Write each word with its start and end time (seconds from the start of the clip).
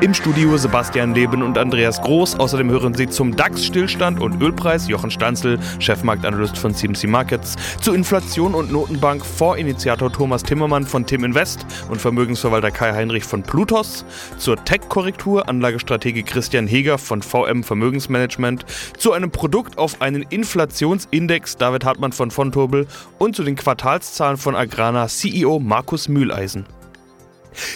Im 0.00 0.14
Studio 0.14 0.56
Sebastian 0.56 1.14
Leben 1.14 1.42
und 1.42 1.58
Andreas 1.58 2.00
Groß. 2.00 2.38
Außerdem 2.38 2.70
hören 2.70 2.94
Sie 2.94 3.08
zum 3.08 3.36
DAX-Stillstand 3.36 4.20
und 4.20 4.40
Ölpreis 4.40 4.88
Jochen 4.88 5.10
Stanzel, 5.10 5.58
Chefmarktanalyst 5.78 6.58
von 6.58 6.74
CMC 6.74 7.06
Markets, 7.08 7.56
zu 7.80 7.92
Inflation 7.92 8.54
und 8.54 8.72
Notenbank 8.72 9.24
Vorinitiator 9.24 10.12
Thomas 10.12 10.42
Timmermann 10.42 10.86
von 10.86 11.06
Tim 11.06 11.24
Invest 11.24 11.66
und 11.90 12.00
Vermögensverwalter 12.00 12.70
Kai 12.70 12.92
Heinrich 12.92 13.24
von 13.24 13.42
Plutos, 13.42 14.04
zur 14.38 14.62
Tech-Korrektur 14.64 15.48
Anlagestratege 15.48 16.22
Christian 16.22 16.66
Heger 16.66 16.98
von 16.98 17.22
VM 17.22 17.62
Vermögensmanagement, 17.62 18.64
zu 18.96 19.12
einem 19.12 19.30
Produkt 19.30 19.78
auf 19.78 20.00
einen 20.00 20.22
Inflationsindex 20.22 21.56
David 21.56 21.84
Hartmann 21.84 22.12
von 22.12 22.30
Fontobel 22.30 22.86
und 23.18 23.36
zu 23.36 23.42
den 23.42 23.56
Quartalszahlen 23.56 24.36
von 24.36 24.56
Agrana 24.56 25.08
CEO 25.08 25.58
Markus 25.60 26.08
Mühleisen. 26.08 26.66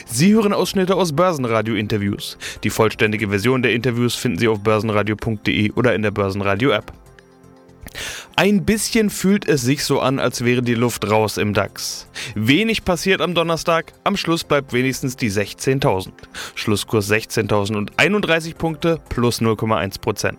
Sie 0.06 0.34
hören 0.34 0.52
Ausschnitte 0.52 0.94
aus 0.94 1.12
Börsenradio-Interviews. 1.12 2.38
Die 2.64 2.70
vollständige 2.70 3.28
Version 3.28 3.62
der 3.62 3.72
Interviews 3.72 4.14
finden 4.14 4.38
Sie 4.38 4.48
auf 4.48 4.60
börsenradio.de 4.60 5.72
oder 5.72 5.94
in 5.94 6.02
der 6.02 6.10
Börsenradio-App. 6.10 6.92
Ein 8.38 8.66
bisschen 8.66 9.08
fühlt 9.08 9.48
es 9.48 9.62
sich 9.62 9.82
so 9.82 9.98
an, 10.00 10.18
als 10.18 10.44
wäre 10.44 10.60
die 10.60 10.74
Luft 10.74 11.10
raus 11.10 11.38
im 11.38 11.54
DAX. 11.54 12.06
Wenig 12.34 12.84
passiert 12.84 13.22
am 13.22 13.34
Donnerstag, 13.34 13.94
am 14.04 14.18
Schluss 14.18 14.44
bleibt 14.44 14.74
wenigstens 14.74 15.16
die 15.16 15.30
16.000. 15.30 16.10
Schlusskurs 16.54 17.10
16.031 17.10 18.54
Punkte 18.56 19.00
plus 19.08 19.40
0,1%. 19.40 20.34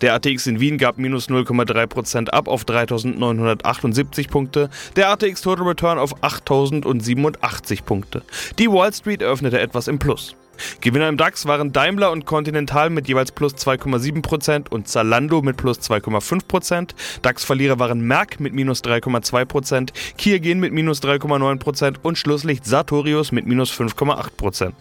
Der 0.00 0.14
ATX 0.14 0.48
in 0.48 0.58
Wien 0.58 0.76
gab 0.76 0.98
minus 0.98 1.28
0,3% 1.28 2.30
ab 2.30 2.48
auf 2.48 2.64
3.978 2.64 4.28
Punkte, 4.28 4.68
der 4.96 5.10
ATX 5.10 5.40
Total 5.42 5.68
Return 5.68 5.98
auf 5.98 6.16
8.087 6.24 7.84
Punkte. 7.84 8.22
Die 8.58 8.68
Wall 8.68 8.92
Street 8.92 9.22
eröffnete 9.22 9.60
etwas 9.60 9.86
im 9.86 10.00
Plus. 10.00 10.34
Gewinner 10.80 11.08
im 11.08 11.16
DAX 11.16 11.46
waren 11.46 11.72
Daimler 11.72 12.10
und 12.10 12.26
Continental 12.26 12.90
mit 12.90 13.08
jeweils 13.08 13.32
plus 13.32 13.54
2,7% 13.54 14.68
und 14.70 14.88
Zalando 14.88 15.42
mit 15.42 15.56
plus 15.56 15.80
2,5%. 15.80 16.90
DAX-Verlierer 17.22 17.78
waren 17.78 18.00
Merck 18.00 18.40
mit 18.40 18.54
minus 18.54 18.82
3,2%, 18.82 19.90
Kia 20.16 20.38
Gen 20.38 20.60
mit 20.60 20.72
minus 20.72 21.02
3,9% 21.02 21.96
und 22.02 22.18
Schlusslicht 22.18 22.64
Sartorius 22.64 23.32
mit 23.32 23.46
minus 23.46 23.72
5,8%. 23.72 24.72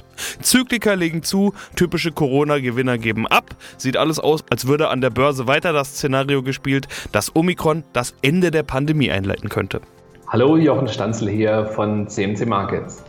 Zykliker 0.42 0.96
legen 0.96 1.24
zu, 1.24 1.54
typische 1.76 2.12
Corona-Gewinner 2.12 2.98
geben 2.98 3.28
ab. 3.28 3.56
Sieht 3.78 3.98
alles 3.98 4.20
aus, 4.20 4.44
als 4.50 4.68
würde 4.68 4.90
an 4.90 5.02
der 5.02 5.10
Börse 5.10 5.48
weiter 5.48 5.74
das 5.74 5.96
Szenario 5.96 6.44
gespielt, 6.44 6.88
dass 7.12 7.36
Omikron 7.36 7.84
das 7.94 8.14
Ende 8.22 8.52
der 8.52 8.64
Pandemie 8.64 9.12
einleiten 9.12 9.50
könnte. 9.50 9.82
Hallo, 10.28 10.58
Jochen 10.58 10.88
Stanzel 10.88 11.30
hier 11.30 11.66
von 11.66 12.08
CMC 12.08 12.46
Markets 12.48 13.04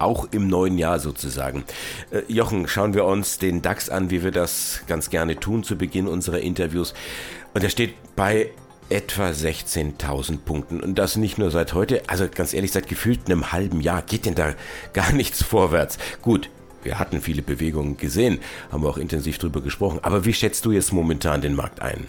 auch 0.00 0.28
im 0.30 0.48
neuen 0.48 0.78
Jahr 0.78 0.98
sozusagen. 0.98 1.64
Äh, 2.10 2.22
Jochen, 2.28 2.68
schauen 2.68 2.94
wir 2.94 3.04
uns 3.04 3.38
den 3.38 3.62
DAX 3.62 3.88
an, 3.88 4.10
wie 4.10 4.22
wir 4.22 4.30
das 4.30 4.82
ganz 4.86 5.10
gerne 5.10 5.38
tun 5.38 5.62
zu 5.62 5.76
Beginn 5.76 6.06
unserer 6.06 6.40
Interviews. 6.40 6.94
Und 7.54 7.64
er 7.64 7.70
steht 7.70 7.94
bei 8.16 8.50
etwa 8.90 9.28
16.000 9.28 10.38
Punkten. 10.38 10.80
Und 10.80 10.98
das 10.98 11.16
nicht 11.16 11.38
nur 11.38 11.50
seit 11.50 11.74
heute, 11.74 12.02
also 12.08 12.26
ganz 12.32 12.52
ehrlich, 12.52 12.72
seit 12.72 12.88
gefühlt 12.88 13.26
einem 13.26 13.52
halben 13.52 13.80
Jahr 13.80 14.02
geht 14.02 14.26
denn 14.26 14.34
da 14.34 14.54
gar 14.92 15.12
nichts 15.12 15.42
vorwärts. 15.42 15.98
Gut, 16.22 16.50
wir 16.82 16.98
hatten 16.98 17.20
viele 17.20 17.42
Bewegungen 17.42 17.96
gesehen, 17.96 18.40
haben 18.72 18.82
wir 18.82 18.88
auch 18.88 18.98
intensiv 18.98 19.38
drüber 19.38 19.60
gesprochen. 19.60 20.00
Aber 20.02 20.24
wie 20.24 20.32
schätzt 20.32 20.64
du 20.64 20.72
jetzt 20.72 20.92
momentan 20.92 21.40
den 21.40 21.54
Markt 21.54 21.82
ein? 21.82 22.06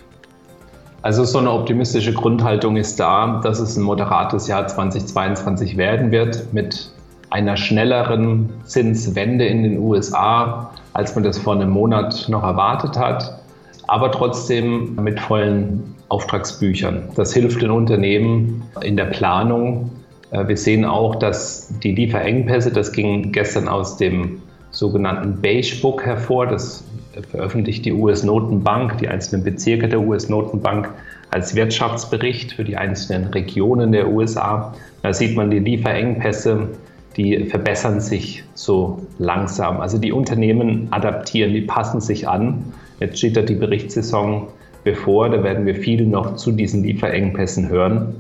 Also 1.04 1.24
so 1.24 1.40
eine 1.40 1.52
optimistische 1.52 2.14
Grundhaltung 2.14 2.78
ist 2.78 3.00
da, 3.00 3.42
dass 3.44 3.60
es 3.60 3.76
ein 3.76 3.82
moderates 3.82 4.48
Jahr 4.48 4.68
2022 4.68 5.76
werden 5.76 6.12
wird 6.12 6.54
mit 6.54 6.92
einer 7.32 7.58
schnelleren 7.58 8.50
Zinswende 8.66 9.46
in 9.46 9.64
den 9.64 9.80
USA, 9.80 10.70
als 10.94 11.16
man 11.16 11.24
das 11.24 11.40
vor 11.40 11.56
einem 11.56 11.70
Monat 11.70 12.28
noch 12.30 12.44
erwartet 12.44 12.98
hat, 12.98 13.40
aber 13.88 14.12
trotzdem 14.12 14.96
mit 14.96 15.20
vollen 15.20 15.96
Auftragsbüchern. 16.10 17.10
Das 17.16 17.34
hilft 17.34 17.62
den 17.62 17.72
Unternehmen 17.72 18.64
in 18.82 18.98
der 18.98 19.06
Planung. 19.06 19.90
Äh, 20.32 20.48
wir 20.48 20.58
sehen 20.58 20.84
auch, 20.84 21.16
dass 21.16 21.74
die 21.80 21.96
Lieferengpässe, 21.96 22.72
das 22.72 22.92
ging 22.92 23.32
gestern 23.32 23.70
aus 23.70 23.98
dem 23.98 24.42
sogenannten 24.72 25.42
Beige 25.42 25.78
Book 25.82 26.06
hervor, 26.06 26.48
das 26.48 26.84
veröffentlicht 27.30 27.86
die 27.86 27.94
US-Notenbank, 27.94 28.98
die 28.98 29.08
einzelnen 29.08 29.44
Bezirke 29.44 29.88
der 29.88 30.02
US-Notenbank 30.02 30.90
als 31.30 31.56
Wirtschaftsbericht 31.56 32.54
für 32.54 32.64
die 32.64 32.76
einzelnen 32.76 33.28
Regionen 33.28 33.92
der 33.94 34.10
USA. 34.10 34.74
Da 35.02 35.14
sieht 35.14 35.36
man 35.36 35.50
die 35.50 35.60
Lieferengpässe 35.60 36.70
die 37.18 37.46
verbessern 37.46 38.00
sich 38.00 38.44
so 38.54 39.02
langsam. 39.18 39.82
Also 39.82 39.98
die 39.98 40.12
Unternehmen 40.12 40.88
adaptieren, 40.92 41.54
die 41.54 41.62
passen 41.62 42.02
sich 42.02 42.28
an. 42.28 42.64
Jetzt 43.00 43.18
steht 43.18 43.36
da 43.36 43.42
die 43.42 43.56
Berichtssaison 43.56 44.48
bevor, 44.84 45.30
da 45.30 45.44
werden 45.44 45.66
wir 45.66 45.76
viel 45.76 46.06
noch 46.06 46.36
zu 46.36 46.52
diesen 46.52 46.84
Lieferengpässen 46.84 47.70
hören. 47.70 48.16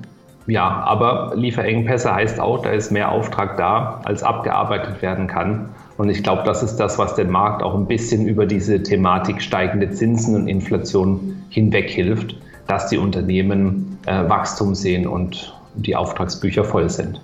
Ja, 0.47 0.67
aber 0.67 1.33
Lieferengpässe 1.35 2.13
heißt 2.13 2.39
auch, 2.39 2.61
da 2.63 2.71
ist 2.71 2.91
mehr 2.91 3.11
Auftrag 3.11 3.57
da, 3.57 4.01
als 4.03 4.23
abgearbeitet 4.23 5.01
werden 5.01 5.27
kann. 5.27 5.69
Und 5.97 6.09
ich 6.09 6.23
glaube, 6.23 6.43
das 6.45 6.63
ist 6.63 6.77
das, 6.77 6.97
was 6.97 7.15
den 7.15 7.29
Markt 7.29 7.61
auch 7.61 7.75
ein 7.75 7.85
bisschen 7.85 8.27
über 8.27 8.45
diese 8.45 8.81
Thematik 8.81 9.41
steigende 9.41 9.91
Zinsen 9.91 10.35
und 10.35 10.47
Inflation 10.47 11.43
hinweg 11.49 11.89
hilft, 11.89 12.35
dass 12.67 12.87
die 12.87 12.97
Unternehmen 12.97 13.99
äh, 14.07 14.27
Wachstum 14.27 14.73
sehen 14.73 15.05
und 15.05 15.53
die 15.75 15.95
Auftragsbücher 15.95 16.63
voll 16.63 16.89
sind. 16.89 17.21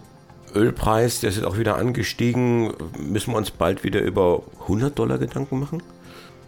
Ölpreis, 0.58 1.22
der 1.22 1.30
ist 1.30 1.44
auch 1.44 1.58
wieder 1.58 1.78
angestiegen. 1.78 2.74
Müssen 3.00 3.32
wir 3.32 3.38
uns 3.38 3.52
bald 3.52 3.84
wieder 3.84 4.02
über 4.02 4.42
100 4.64 4.98
Dollar 4.98 5.18
Gedanken 5.18 5.60
machen? 5.60 5.82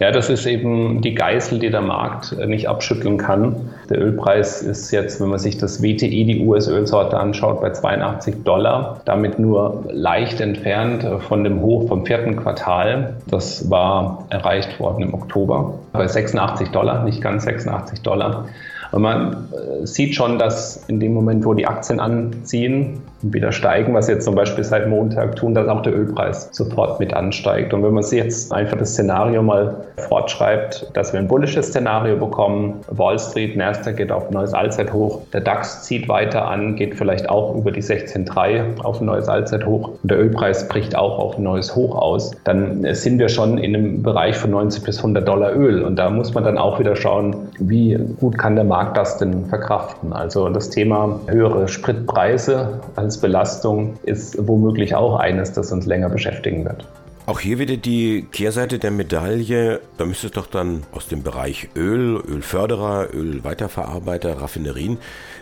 Ja, 0.00 0.10
das 0.10 0.30
ist 0.30 0.46
eben 0.46 1.02
die 1.02 1.14
Geißel, 1.14 1.58
die 1.58 1.68
der 1.68 1.82
Markt 1.82 2.34
nicht 2.46 2.70
abschütteln 2.70 3.18
kann. 3.18 3.68
Der 3.90 4.00
Ölpreis 4.00 4.62
ist 4.62 4.90
jetzt, 4.92 5.20
wenn 5.20 5.28
man 5.28 5.38
sich 5.38 5.58
das 5.58 5.82
WTI, 5.82 6.24
die 6.24 6.40
US-Ölsorte 6.46 7.18
anschaut, 7.18 7.60
bei 7.60 7.70
82 7.70 8.42
Dollar. 8.42 9.02
Damit 9.04 9.38
nur 9.38 9.84
leicht 9.90 10.40
entfernt 10.40 11.06
von 11.28 11.44
dem 11.44 11.60
Hoch 11.60 11.86
vom 11.88 12.06
vierten 12.06 12.36
Quartal. 12.36 13.18
Das 13.26 13.68
war 13.68 14.24
erreicht 14.30 14.80
worden 14.80 15.02
im 15.02 15.12
Oktober 15.12 15.74
bei 15.92 16.08
86 16.08 16.70
Dollar, 16.70 17.04
nicht 17.04 17.20
ganz 17.20 17.44
86 17.44 18.00
Dollar. 18.00 18.46
Und 18.92 19.02
man 19.02 19.48
äh, 19.52 19.86
sieht 19.86 20.14
schon, 20.14 20.38
dass 20.38 20.84
in 20.88 21.00
dem 21.00 21.14
Moment, 21.14 21.44
wo 21.44 21.54
die 21.54 21.66
Aktien 21.66 22.00
anziehen 22.00 23.02
und 23.22 23.34
wieder 23.34 23.52
steigen, 23.52 23.94
was 23.94 24.08
jetzt 24.08 24.24
zum 24.24 24.34
Beispiel 24.34 24.64
seit 24.64 24.88
Montag 24.88 25.36
tun, 25.36 25.54
dass 25.54 25.68
auch 25.68 25.82
der 25.82 25.94
Ölpreis 25.94 26.48
sofort 26.52 27.00
mit 27.00 27.14
ansteigt. 27.14 27.72
Und 27.72 27.82
wenn 27.82 27.92
man 27.92 28.02
sich 28.02 28.18
jetzt 28.18 28.52
einfach 28.52 28.78
das 28.78 28.92
Szenario 28.92 29.42
mal 29.42 29.76
fortschreibt, 30.08 30.90
dass 30.94 31.12
wir 31.12 31.20
ein 31.20 31.28
bullisches 31.28 31.68
Szenario 31.68 32.16
bekommen, 32.16 32.80
Wall 32.88 33.18
Street, 33.18 33.56
Nasdaq 33.56 33.96
geht 33.96 34.12
auf 34.12 34.28
ein 34.28 34.34
neues 34.34 34.54
Allzeithoch, 34.54 35.20
der 35.32 35.40
DAX 35.40 35.84
zieht 35.84 36.08
weiter 36.08 36.48
an, 36.48 36.76
geht 36.76 36.94
vielleicht 36.94 37.28
auch 37.28 37.54
über 37.54 37.70
die 37.70 37.82
16,3 37.82 38.80
auf 38.82 39.00
ein 39.00 39.06
neues 39.06 39.28
Allzeithoch 39.28 39.90
und 40.02 40.10
der 40.10 40.18
Ölpreis 40.18 40.68
bricht 40.68 40.96
auch 40.96 41.18
auf 41.18 41.36
ein 41.36 41.42
neues 41.42 41.74
Hoch 41.76 41.94
aus, 41.94 42.32
dann 42.44 42.86
sind 42.94 43.18
wir 43.18 43.28
schon 43.28 43.58
in 43.58 43.76
einem 43.76 44.02
Bereich 44.02 44.36
von 44.36 44.50
90 44.50 44.84
bis 44.84 44.98
100 44.98 45.26
Dollar 45.26 45.54
Öl. 45.54 45.82
Und 45.82 45.96
da 45.96 46.10
muss 46.10 46.34
man 46.34 46.44
dann 46.44 46.58
auch 46.58 46.78
wieder 46.78 46.96
schauen, 46.96 47.36
wie 47.58 47.98
gut 48.18 48.38
kann 48.38 48.54
der 48.54 48.64
Markt 48.64 48.79
Markt 48.80 48.96
das 48.96 49.18
denn 49.18 49.44
verkraften? 49.44 50.14
Also 50.14 50.48
das 50.48 50.70
Thema 50.70 51.20
höhere 51.26 51.68
Spritpreise 51.68 52.80
als 52.96 53.20
Belastung 53.20 53.98
ist 54.04 54.38
womöglich 54.48 54.94
auch 54.94 55.18
eines, 55.18 55.52
das 55.52 55.70
uns 55.70 55.84
länger 55.84 56.08
beschäftigen 56.08 56.64
wird. 56.64 56.86
Auch 57.26 57.40
hier 57.40 57.58
wieder 57.58 57.76
die 57.76 58.26
Kehrseite 58.32 58.78
der 58.78 58.90
Medaille. 58.90 59.80
Da 59.98 60.06
müsste 60.06 60.28
es 60.28 60.32
doch 60.32 60.46
dann 60.46 60.84
aus 60.92 61.08
dem 61.08 61.22
Bereich 61.22 61.68
Öl, 61.76 62.22
Ölförderer, 62.26 63.08
Ölweiterverarbeiter, 63.12 64.40
Raffinerien 64.40 64.96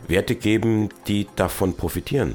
Werte 0.08 0.34
geben, 0.34 0.88
die 1.06 1.28
davon 1.36 1.74
profitieren. 1.74 2.34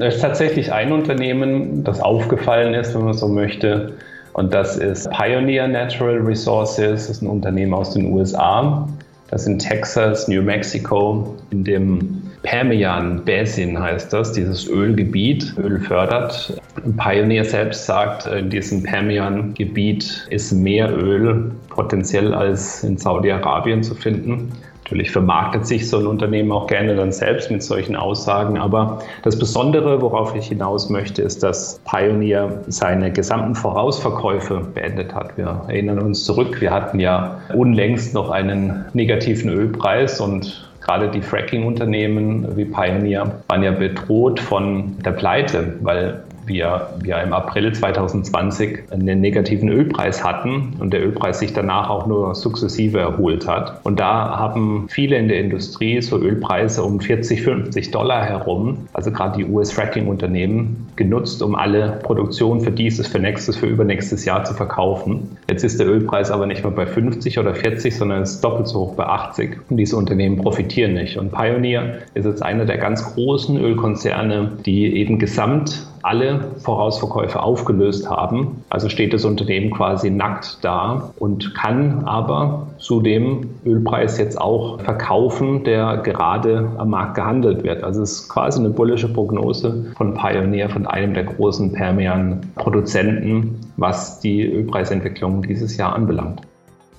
Es 0.00 0.14
ist 0.14 0.22
tatsächlich 0.22 0.72
ein 0.72 0.92
Unternehmen, 0.92 1.84
das 1.84 2.00
aufgefallen 2.00 2.72
ist, 2.72 2.94
wenn 2.94 3.04
man 3.04 3.12
so 3.12 3.28
möchte. 3.28 3.92
Und 4.32 4.54
das 4.54 4.78
ist 4.78 5.10
Pioneer 5.10 5.68
Natural 5.68 6.16
Resources. 6.16 7.06
Das 7.06 7.10
ist 7.10 7.22
ein 7.22 7.28
Unternehmen 7.28 7.74
aus 7.74 7.92
den 7.92 8.10
USA. 8.14 8.88
Das 9.30 9.44
sind 9.44 9.58
Texas, 9.58 10.26
New 10.26 10.42
Mexico, 10.42 11.36
in 11.50 11.62
dem 11.62 12.22
Permian 12.42 13.22
Basin 13.24 13.78
heißt 13.78 14.12
das, 14.12 14.32
dieses 14.32 14.66
Ölgebiet, 14.68 15.54
Öl 15.58 15.80
fördert. 15.80 16.58
Pioneer 16.96 17.44
selbst 17.44 17.84
sagt, 17.84 18.26
in 18.26 18.48
diesem 18.48 18.82
Permian-Gebiet 18.82 20.26
ist 20.30 20.52
mehr 20.52 20.90
Öl 20.96 21.50
potenziell 21.68 22.32
als 22.32 22.84
in 22.84 22.96
Saudi-Arabien 22.96 23.82
zu 23.82 23.94
finden. 23.94 24.52
Natürlich 24.88 25.10
vermarktet 25.10 25.66
sich 25.66 25.86
so 25.86 25.98
ein 25.98 26.06
Unternehmen 26.06 26.50
auch 26.50 26.66
gerne 26.66 26.96
dann 26.96 27.12
selbst 27.12 27.50
mit 27.50 27.62
solchen 27.62 27.94
Aussagen. 27.94 28.56
Aber 28.56 29.00
das 29.22 29.38
Besondere, 29.38 30.00
worauf 30.00 30.34
ich 30.34 30.46
hinaus 30.46 30.88
möchte, 30.88 31.20
ist, 31.20 31.42
dass 31.42 31.78
Pioneer 31.84 32.62
seine 32.68 33.12
gesamten 33.12 33.54
Vorausverkäufe 33.54 34.62
beendet 34.72 35.14
hat. 35.14 35.36
Wir 35.36 35.60
erinnern 35.68 35.98
uns 35.98 36.24
zurück, 36.24 36.62
wir 36.62 36.70
hatten 36.70 37.00
ja 37.00 37.38
unlängst 37.54 38.14
noch 38.14 38.30
einen 38.30 38.86
negativen 38.94 39.50
Ölpreis 39.50 40.22
und 40.22 40.70
gerade 40.80 41.10
die 41.10 41.20
Fracking-Unternehmen 41.20 42.56
wie 42.56 42.64
Pioneer 42.64 43.42
waren 43.48 43.62
ja 43.62 43.72
bedroht 43.72 44.40
von 44.40 44.96
der 45.04 45.12
Pleite, 45.12 45.74
weil 45.82 46.22
wir, 46.48 46.90
wir 47.00 47.22
im 47.22 47.32
April 47.32 47.72
2020 47.72 48.90
einen 48.90 49.20
negativen 49.20 49.68
Ölpreis 49.68 50.24
hatten 50.24 50.74
und 50.78 50.92
der 50.92 51.04
Ölpreis 51.04 51.38
sich 51.38 51.52
danach 51.52 51.88
auch 51.90 52.06
nur 52.06 52.34
sukzessive 52.34 52.98
erholt 52.98 53.46
hat. 53.46 53.80
Und 53.84 54.00
da 54.00 54.38
haben 54.38 54.86
viele 54.88 55.16
in 55.16 55.28
der 55.28 55.40
Industrie 55.40 56.00
so 56.00 56.18
Ölpreise 56.18 56.82
um 56.82 57.00
40, 57.00 57.42
50 57.42 57.90
Dollar 57.90 58.24
herum, 58.24 58.88
also 58.92 59.10
gerade 59.10 59.38
die 59.38 59.44
US-Fracking-Unternehmen, 59.44 60.88
genutzt, 60.96 61.42
um 61.42 61.54
alle 61.54 62.00
Produktion 62.02 62.60
für 62.60 62.70
dieses, 62.70 63.06
für 63.06 63.18
nächstes, 63.18 63.56
für 63.56 63.66
übernächstes 63.66 64.24
Jahr 64.24 64.44
zu 64.44 64.54
verkaufen. 64.54 65.36
Jetzt 65.48 65.64
ist 65.64 65.78
der 65.78 65.86
Ölpreis 65.86 66.30
aber 66.30 66.46
nicht 66.46 66.62
mehr 66.62 66.72
bei 66.72 66.86
50 66.86 67.38
oder 67.38 67.54
40, 67.54 67.96
sondern 67.96 68.22
ist 68.22 68.42
doppelt 68.42 68.68
so 68.68 68.80
hoch 68.80 68.94
bei 68.94 69.04
80. 69.04 69.58
Und 69.70 69.76
diese 69.76 69.96
Unternehmen 69.96 70.38
profitieren 70.38 70.94
nicht. 70.94 71.16
Und 71.18 71.32
Pioneer 71.32 71.98
ist 72.14 72.24
jetzt 72.24 72.42
einer 72.42 72.64
der 72.64 72.78
ganz 72.78 73.04
großen 73.14 73.56
Ölkonzerne, 73.56 74.52
die 74.66 74.96
eben 74.96 75.18
gesamt 75.18 75.86
alle 76.08 76.40
Vorausverkäufe 76.60 77.42
aufgelöst 77.42 78.08
haben. 78.08 78.64
Also 78.70 78.88
steht 78.88 79.12
das 79.12 79.26
Unternehmen 79.26 79.70
quasi 79.70 80.08
nackt 80.08 80.58
da 80.62 81.12
und 81.18 81.54
kann 81.54 82.04
aber 82.04 82.66
zu 82.78 83.02
dem 83.02 83.50
Ölpreis 83.66 84.16
jetzt 84.16 84.40
auch 84.40 84.80
verkaufen, 84.80 85.64
der 85.64 85.98
gerade 85.98 86.70
am 86.78 86.90
Markt 86.90 87.14
gehandelt 87.14 87.62
wird. 87.62 87.84
Also 87.84 88.02
es 88.02 88.12
ist 88.12 88.28
quasi 88.30 88.58
eine 88.58 88.70
bullische 88.70 89.12
Prognose 89.12 89.92
von 89.98 90.14
Pioneer, 90.14 90.70
von 90.70 90.86
einem 90.86 91.12
der 91.12 91.24
großen 91.24 91.72
Permian-Produzenten, 91.74 93.60
was 93.76 94.20
die 94.20 94.46
Ölpreisentwicklung 94.46 95.42
dieses 95.42 95.76
Jahr 95.76 95.94
anbelangt. 95.94 96.40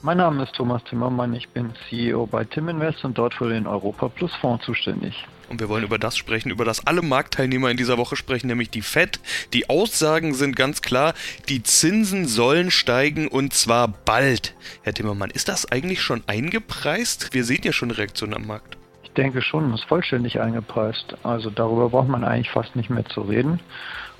Mein 0.01 0.15
Name 0.15 0.43
ist 0.43 0.55
Thomas 0.55 0.81
Timmermann, 0.85 1.33
ich 1.33 1.49
bin 1.49 1.73
CEO 1.89 2.25
bei 2.25 2.45
Tim 2.45 2.69
Invest 2.69 3.03
und 3.03 3.17
dort 3.17 3.33
für 3.33 3.49
den 3.49 3.67
Europa 3.67 4.07
Plus 4.07 4.33
Fonds 4.37 4.63
zuständig. 4.63 5.27
Und 5.49 5.59
wir 5.59 5.67
wollen 5.67 5.83
über 5.83 5.99
das 5.99 6.15
sprechen, 6.15 6.51
über 6.51 6.63
das 6.63 6.87
alle 6.87 7.01
Marktteilnehmer 7.01 7.69
in 7.69 7.75
dieser 7.75 7.97
Woche 7.97 8.15
sprechen, 8.15 8.47
nämlich 8.47 8.69
die 8.69 8.81
FED. 8.81 9.19
Die 9.51 9.69
Aussagen 9.69 10.35
sind 10.35 10.55
ganz 10.55 10.81
klar, 10.81 11.13
die 11.49 11.63
Zinsen 11.63 12.27
sollen 12.27 12.71
steigen 12.71 13.27
und 13.27 13.53
zwar 13.53 13.89
bald. 13.89 14.55
Herr 14.83 14.93
Timmermann, 14.93 15.31
ist 15.31 15.49
das 15.49 15.69
eigentlich 15.69 16.01
schon 16.01 16.23
eingepreist? 16.27 17.33
Wir 17.33 17.43
sehen 17.43 17.63
ja 17.63 17.73
schon 17.73 17.91
Reaktionen 17.91 18.35
am 18.35 18.47
Markt. 18.47 18.77
Ich 19.03 19.11
denke 19.11 19.41
schon, 19.41 19.73
es 19.73 19.81
ist 19.81 19.89
vollständig 19.89 20.39
eingepreist. 20.39 21.17
Also 21.23 21.49
darüber 21.49 21.89
braucht 21.89 22.07
man 22.07 22.23
eigentlich 22.23 22.51
fast 22.51 22.73
nicht 22.77 22.89
mehr 22.89 23.03
zu 23.03 23.19
reden. 23.19 23.59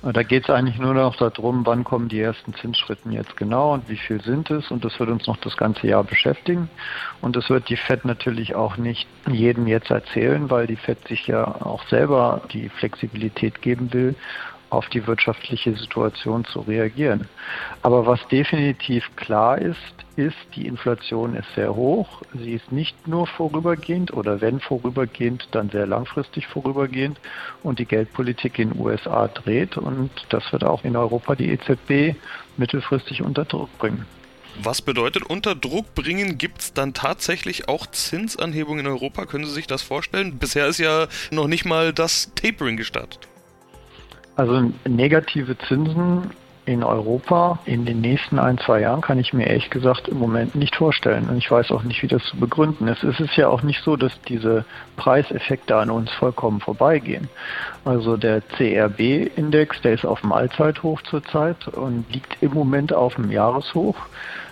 Da 0.02 0.24
geht 0.24 0.44
es 0.44 0.50
eigentlich 0.50 0.80
nur 0.80 0.94
noch 0.94 1.18
darum, 1.18 1.66
wann 1.66 1.84
kommen 1.84 2.08
die 2.08 2.22
ersten 2.22 2.54
Zinsschritten 2.54 3.12
jetzt 3.12 3.36
genau 3.36 3.74
und 3.74 3.90
wie 3.90 3.98
viel 3.98 4.22
sind 4.22 4.50
es. 4.50 4.72
Und 4.72 4.86
das 4.86 4.98
wird 4.98 5.10
uns 5.10 5.28
noch 5.28 5.38
das 5.38 5.58
ganze 5.58 5.88
Jahr 5.88 6.06
beschäftigen. 6.06 6.70
Und 7.22 7.36
das 7.36 7.50
wird 7.50 7.68
die 7.68 7.76
FED 7.76 8.06
natürlich 8.06 8.56
auch 8.56 8.78
nicht 8.78 9.08
jedem 9.28 9.68
jetzt 9.68 9.92
erzählen, 9.92 10.50
weil 10.50 10.68
die 10.68 10.78
FED 10.78 11.06
sich 11.10 11.28
ja 11.28 11.44
auch 11.46 11.86
selber 11.90 12.42
die 12.54 12.70
Flexibilität 12.70 13.62
geben 13.62 13.92
will, 13.92 14.16
auf 14.70 14.88
die 14.90 15.06
wirtschaftliche 15.08 15.76
Situation 15.76 16.46
zu 16.46 16.62
reagieren. 16.62 17.28
Aber 17.82 18.06
was 18.06 18.20
definitiv 18.28 19.16
klar 19.16 19.58
ist, 19.58 19.78
ist, 20.16 20.38
die 20.56 20.68
Inflation 20.68 21.36
ist 21.36 21.48
sehr 21.56 21.76
hoch. 21.76 22.22
Sie 22.34 22.54
ist 22.54 22.72
nicht 22.72 23.08
nur 23.08 23.26
vorübergehend 23.26 24.14
oder 24.14 24.42
wenn 24.42 24.60
vorübergehend, 24.60 25.48
dann 25.52 25.70
sehr 25.70 25.88
langfristig 25.88 26.48
vorübergehend. 26.48 27.20
Und 27.64 27.80
die 27.80 27.86
Geldpolitik 27.86 28.60
in 28.60 28.72
den 28.72 28.80
USA 28.80 29.28
dreht 29.28 29.78
und 29.78 30.12
das 30.30 30.52
wird 30.52 30.64
auch 30.64 30.84
in 30.84 30.96
Europa 30.96 31.36
die 31.36 31.50
EZB 31.50 32.18
mittelfristig 32.58 33.22
unter 33.22 33.46
Druck 33.46 33.76
bringen. 33.78 34.06
Was 34.62 34.82
bedeutet 34.82 35.24
unter 35.24 35.56
Druck 35.56 35.96
bringen? 35.96 36.38
Gibt 36.38 36.60
es 36.60 36.74
dann 36.74 36.94
tatsächlich 36.94 37.70
auch 37.70 37.88
Zinsanhebungen 37.88 38.86
in 38.86 38.92
Europa? 38.92 39.26
Können 39.26 39.46
Sie 39.46 39.54
sich 39.54 39.68
das 39.68 39.82
vorstellen? 39.82 40.38
Bisher 40.38 40.68
ist 40.68 40.80
ja 40.80 41.08
noch 41.32 41.48
nicht 41.48 41.64
mal 41.64 41.94
das 41.94 42.34
Tapering 42.36 42.76
gestartet. 42.76 43.30
Also 44.40 44.72
negative 44.88 45.58
Zinsen 45.58 46.32
in 46.66 46.82
Europa 46.82 47.60
in 47.66 47.84
den 47.84 48.00
nächsten 48.00 48.40
ein, 48.40 48.58
zwei 48.58 48.80
Jahren 48.80 49.02
kann 49.02 49.20
ich 49.20 49.34
mir 49.34 49.46
ehrlich 49.46 49.70
gesagt 49.70 50.08
im 50.08 50.18
Moment 50.18 50.56
nicht 50.56 50.78
vorstellen. 50.78 51.28
Und 51.28 51.38
ich 51.40 51.52
weiß 51.52 51.72
auch 51.72 51.84
nicht, 51.84 52.02
wie 52.04 52.08
das 52.08 52.24
zu 52.24 52.38
begründen 52.38 52.88
ist. 52.88 53.04
Es 53.04 53.20
ist 53.20 53.36
ja 53.36 53.50
auch 53.50 53.64
nicht 53.64 53.84
so, 53.84 53.98
dass 53.98 54.14
diese 54.30 54.64
Preiseffekte 54.96 55.76
an 55.76 55.90
uns 55.90 56.10
vollkommen 56.12 56.62
vorbeigehen. 56.62 57.28
Also 57.84 58.16
der 58.16 58.40
CRB-Index, 58.40 59.82
der 59.82 59.96
ist 59.96 60.06
auf 60.06 60.22
dem 60.22 60.32
Allzeithoch 60.32 61.02
zurzeit 61.02 61.68
und 61.68 62.06
liegt 62.10 62.42
im 62.42 62.54
Moment 62.54 62.94
auf 62.94 63.16
dem 63.16 63.32
Jahreshoch 63.32 63.98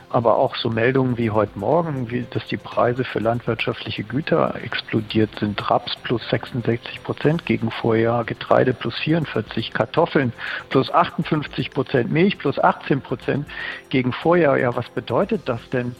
aber 0.09 0.37
auch 0.37 0.55
so 0.55 0.69
Meldungen 0.69 1.17
wie 1.17 1.31
heute 1.31 1.57
Morgen, 1.59 2.09
wie, 2.09 2.25
dass 2.29 2.45
die 2.47 2.57
Preise 2.57 3.03
für 3.03 3.19
landwirtschaftliche 3.19 4.03
Güter 4.03 4.55
explodiert 4.63 5.31
sind. 5.39 5.69
Raps 5.69 5.95
plus 5.97 6.27
66 6.29 7.03
Prozent 7.03 7.45
gegen 7.45 7.71
Vorjahr, 7.71 8.23
Getreide 8.23 8.73
plus 8.73 8.95
44, 8.99 9.73
Kartoffeln 9.73 10.31
plus 10.69 10.91
58 10.91 11.71
Prozent, 11.71 12.11
Milch 12.11 12.37
plus 12.37 12.57
18 12.57 13.01
Prozent 13.01 13.47
gegen 13.89 14.13
Vorjahr. 14.13 14.57
Ja, 14.57 14.75
was 14.75 14.87
bedeutet 14.89 15.41
das 15.45 15.61
denn? 15.69 15.95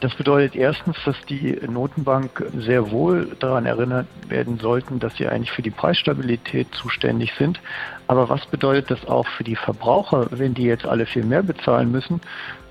Das 0.00 0.14
bedeutet 0.14 0.54
erstens, 0.54 0.96
dass 1.04 1.16
die 1.28 1.58
Notenbank 1.68 2.44
sehr 2.56 2.92
wohl 2.92 3.36
daran 3.40 3.66
erinnert 3.66 4.06
werden 4.28 4.58
sollten, 4.58 5.00
dass 5.00 5.16
sie 5.16 5.26
eigentlich 5.26 5.50
für 5.50 5.62
die 5.62 5.72
Preisstabilität 5.72 6.72
zuständig 6.72 7.34
sind. 7.36 7.60
Aber 8.06 8.28
was 8.28 8.46
bedeutet 8.46 8.92
das 8.92 9.08
auch 9.08 9.26
für 9.26 9.42
die 9.42 9.56
Verbraucher, 9.56 10.28
wenn 10.30 10.54
die 10.54 10.62
jetzt 10.62 10.86
alle 10.86 11.04
viel 11.04 11.24
mehr 11.24 11.42
bezahlen 11.42 11.90
müssen? 11.90 12.20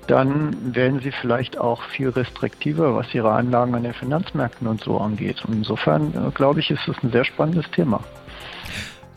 Dann 0.08 0.74
werden 0.74 1.00
sie 1.00 1.12
vielleicht 1.12 1.58
auch 1.58 1.82
viel 1.82 2.08
restriktiver, 2.08 2.96
was 2.96 3.14
ihre 3.14 3.30
Anlagen 3.30 3.74
an 3.74 3.82
den 3.82 3.92
Finanzmärkten 3.92 4.66
und 4.66 4.82
so 4.82 4.98
angeht. 4.98 5.44
Und 5.44 5.54
insofern, 5.54 6.12
äh, 6.14 6.30
glaube 6.32 6.60
ich, 6.60 6.70
ist 6.70 6.88
es 6.88 6.96
ein 7.02 7.12
sehr 7.12 7.24
spannendes 7.24 7.70
Thema. 7.70 8.00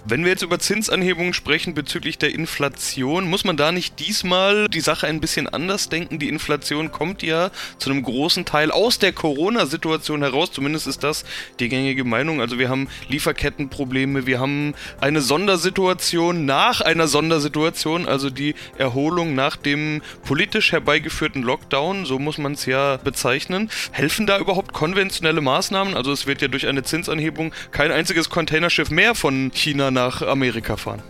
Wenn 0.04 0.24
wir 0.24 0.32
jetzt 0.32 0.42
über 0.42 0.58
Zinsanhebungen 0.58 1.34
sprechen 1.34 1.76
bezüglich 1.76 2.18
der 2.18 2.34
Inflation, 2.34 3.30
muss 3.30 3.44
man 3.44 3.56
da 3.56 3.72
nicht 3.72 4.00
diesmal 4.00 4.68
die 4.68 4.82
Sache 4.82 5.06
ein 5.06 5.22
bisschen 5.22 5.48
anders 5.48 5.90
denken? 5.90 6.18
Die 6.18 6.28
Inflation 6.28 6.92
kommt 6.92 7.22
ja 7.22 7.52
zu 7.78 7.92
einem 7.92 8.02
großen 8.02 8.46
Teil 8.46 8.72
aus 8.72 8.98
der 8.98 9.14
Corona-Situation 9.14 10.24
heraus. 10.24 10.52
Zumindest 10.52 10.88
ist 10.88 11.04
das 11.04 11.24
die 11.60 11.70
gängige 11.70 12.04
Meinung. 12.04 12.42
Also 12.42 12.58
wir 12.58 12.68
haben 12.68 12.90
Lieferkettenprobleme, 13.10 14.26
wir 14.26 14.40
haben 14.40 14.74
eine 15.00 15.22
Sondersituation 15.22 16.46
nach 16.46 16.82
einer 16.82 17.08
Sondersituation, 17.08 18.08
also 18.08 18.32
die 18.32 18.56
Erholung 18.80 19.36
nach 19.36 19.56
dem 19.56 20.02
politisch 20.26 20.72
herbeigeführten 20.72 21.44
Lockdown, 21.44 22.06
so 22.06 22.18
muss 22.18 22.40
man 22.40 22.54
es 22.54 22.66
ja 22.66 22.98
bezeichnen. 22.98 23.70
Helfen 23.92 24.26
da 24.26 24.40
überhaupt 24.40 24.74
konventionelle 24.74 25.42
Maßnahmen? 25.42 25.96
Also 25.96 26.12
es 26.12 26.26
wird 26.26 26.42
ja 26.42 26.48
durch 26.48 26.66
eine 26.66 26.82
Zinsanhebung 26.82 27.54
kein 27.70 27.92
einziges 27.92 28.32
Containerschiff 28.32 28.90
mehr 28.90 29.14
von 29.14 29.52
China 29.54 29.91
nach 29.94 30.22
Amerika 30.22 30.78
fahren? 30.78 31.02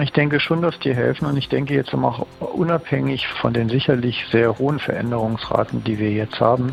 Ich 0.00 0.12
denke 0.12 0.40
schon, 0.40 0.60
dass 0.60 0.76
die 0.80 0.92
helfen 0.92 1.26
und 1.26 1.36
ich 1.36 1.48
denke 1.48 1.72
jetzt 1.72 1.94
auch 1.94 2.26
unabhängig 2.40 3.28
von 3.28 3.52
den 3.52 3.68
sicherlich 3.68 4.26
sehr 4.32 4.58
hohen 4.58 4.80
Veränderungsraten, 4.80 5.84
die 5.84 6.00
wir 6.00 6.10
jetzt 6.10 6.40
haben, 6.40 6.72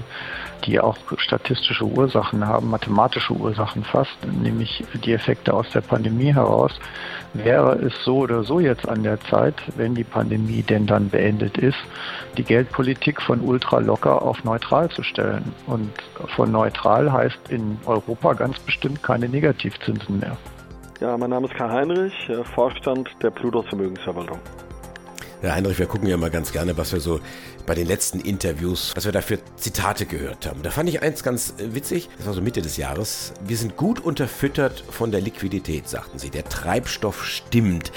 die 0.66 0.80
auch 0.80 0.98
statistische 1.18 1.86
Ursachen 1.86 2.48
haben, 2.48 2.72
mathematische 2.72 3.34
Ursachen 3.34 3.84
fast, 3.84 4.18
nämlich 4.26 4.84
die 5.06 5.14
Effekte 5.14 5.54
aus 5.54 5.70
der 5.70 5.82
Pandemie 5.82 6.34
heraus, 6.34 6.72
wäre 7.36 7.74
es 7.74 7.94
so 8.04 8.18
oder 8.18 8.44
so 8.44 8.60
jetzt 8.60 8.88
an 8.90 9.04
der 9.04 9.20
Zeit, 9.22 9.56
wenn 9.76 9.94
die 9.94 10.04
Pandemie 10.04 10.64
denn 10.64 10.88
dann 10.88 11.10
beendet 11.10 11.60
ist, 11.60 11.78
die 12.38 12.44
Geldpolitik 12.44 13.22
von 13.22 13.42
ultra 13.42 13.80
locker 13.80 14.24
auf 14.24 14.44
neutral 14.44 14.90
zu 14.90 15.04
stellen. 15.04 15.54
Und 15.68 15.92
von 16.36 16.52
neutral 16.52 17.12
heißt 17.12 17.40
in 17.50 17.78
Europa 17.86 18.34
ganz 18.34 18.58
bestimmt 18.58 19.04
keine 19.04 19.30
Negativzinsen 19.30 20.20
mehr. 20.20 20.38
Ja, 21.02 21.18
mein 21.18 21.32
Name 21.32 21.48
ist 21.48 21.56
Karl 21.56 21.72
Heinrich, 21.72 22.14
äh, 22.30 22.44
Vorstand 22.44 23.10
der 23.24 23.32
Plutos 23.32 23.66
Vermögensverwaltung. 23.70 24.38
Herr 25.42 25.56
Heinrich, 25.56 25.80
wir 25.80 25.88
gucken 25.88 26.08
ja 26.08 26.16
mal 26.16 26.30
ganz 26.30 26.52
gerne, 26.52 26.78
was 26.78 26.94
wir 26.94 27.00
so 27.00 27.20
bei 27.66 27.74
den 27.74 27.88
letzten 27.88 28.20
Interviews, 28.20 28.94
was 28.96 29.06
wir 29.06 29.12
da 29.12 29.22
für 29.22 29.40
Zitate 29.56 30.06
gehört 30.06 30.46
haben. 30.46 30.62
Da 30.62 30.70
fand 30.70 30.90
ich 30.90 31.02
eins 31.02 31.24
ganz 31.24 31.56
äh, 31.58 31.74
witzig, 31.74 32.08
das 32.20 32.28
war 32.28 32.34
so 32.36 32.42
Mitte 32.44 32.62
des 32.62 32.78
Jahres. 32.78 33.34
Wir 33.44 33.58
sind 33.58 33.78
gut 33.78 34.00
unterfüttert 34.00 34.84
von 34.92 35.10
der 35.10 35.22
Liquidität, 35.22 35.90
sagten 35.90 36.20
sie. 36.20 36.30
Der 36.30 36.44
Treibstoff 36.44 37.26
stimmt. 37.26 37.92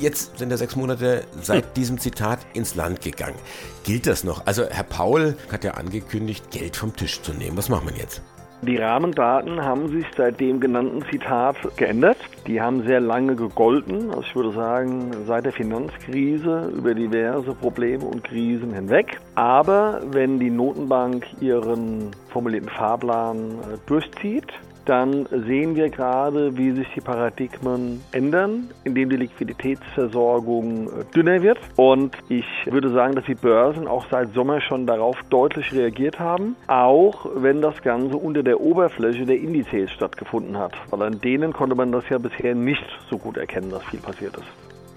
Jetzt 0.00 0.38
sind 0.38 0.50
ja 0.50 0.56
sechs 0.56 0.74
Monate 0.74 1.22
seit 1.40 1.76
diesem 1.76 1.98
Zitat 1.98 2.40
ins 2.52 2.74
Land 2.74 3.00
gegangen. 3.00 3.38
Gilt 3.84 4.08
das 4.08 4.24
noch? 4.24 4.44
Also 4.44 4.68
Herr 4.68 4.82
Paul 4.82 5.36
hat 5.52 5.62
ja 5.62 5.74
angekündigt, 5.74 6.50
Geld 6.50 6.74
vom 6.74 6.96
Tisch 6.96 7.22
zu 7.22 7.32
nehmen. 7.32 7.56
Was 7.56 7.68
machen 7.68 7.88
wir 7.88 7.96
jetzt? 7.96 8.22
Die 8.62 8.76
Rahmendaten 8.76 9.62
haben 9.62 9.88
sich 9.88 10.04
seit 10.16 10.40
dem 10.40 10.58
genannten 10.58 11.02
Zitat 11.10 11.56
geändert. 11.76 12.16
Die 12.48 12.60
haben 12.60 12.82
sehr 12.82 12.98
lange 12.98 13.36
gegolten, 13.36 14.10
also 14.10 14.22
ich 14.22 14.34
würde 14.34 14.50
sagen 14.50 15.12
seit 15.26 15.44
der 15.44 15.52
Finanzkrise 15.52 16.72
über 16.76 16.92
diverse 16.92 17.54
Probleme 17.54 18.04
und 18.04 18.24
Krisen 18.24 18.74
hinweg. 18.74 19.20
Aber 19.36 20.00
wenn 20.10 20.40
die 20.40 20.50
Notenbank 20.50 21.24
ihren 21.40 22.10
formulierten 22.30 22.68
Fahrplan 22.68 23.36
äh, 23.38 23.78
durchzieht, 23.86 24.52
dann 24.88 25.26
sehen 25.46 25.76
wir 25.76 25.90
gerade, 25.90 26.56
wie 26.56 26.72
sich 26.72 26.86
die 26.94 27.00
Paradigmen 27.00 28.00
ändern, 28.12 28.70
indem 28.84 29.10
die 29.10 29.16
Liquiditätsversorgung 29.16 30.86
äh, 30.86 31.04
dünner 31.14 31.42
wird. 31.42 31.58
Und 31.76 32.16
ich 32.28 32.46
würde 32.66 32.90
sagen, 32.90 33.14
dass 33.14 33.24
die 33.26 33.34
Börsen 33.34 33.86
auch 33.86 34.06
seit 34.10 34.32
Sommer 34.32 34.60
schon 34.60 34.86
darauf 34.86 35.16
deutlich 35.30 35.72
reagiert 35.72 36.18
haben, 36.18 36.56
auch 36.66 37.26
wenn 37.34 37.60
das 37.60 37.82
Ganze 37.82 38.16
unter 38.16 38.42
der 38.42 38.60
Oberfläche 38.60 39.26
der 39.26 39.38
Indizes 39.38 39.90
stattgefunden 39.90 40.56
hat. 40.56 40.72
Weil 40.90 41.02
an 41.02 41.20
denen 41.20 41.52
konnte 41.52 41.74
man 41.74 41.92
das 41.92 42.04
ja 42.08 42.18
bisher 42.18 42.54
nicht 42.54 42.84
so 43.10 43.18
gut 43.18 43.36
erkennen, 43.36 43.70
dass 43.70 43.84
viel 43.84 44.00
passiert 44.00 44.36
ist. 44.36 44.46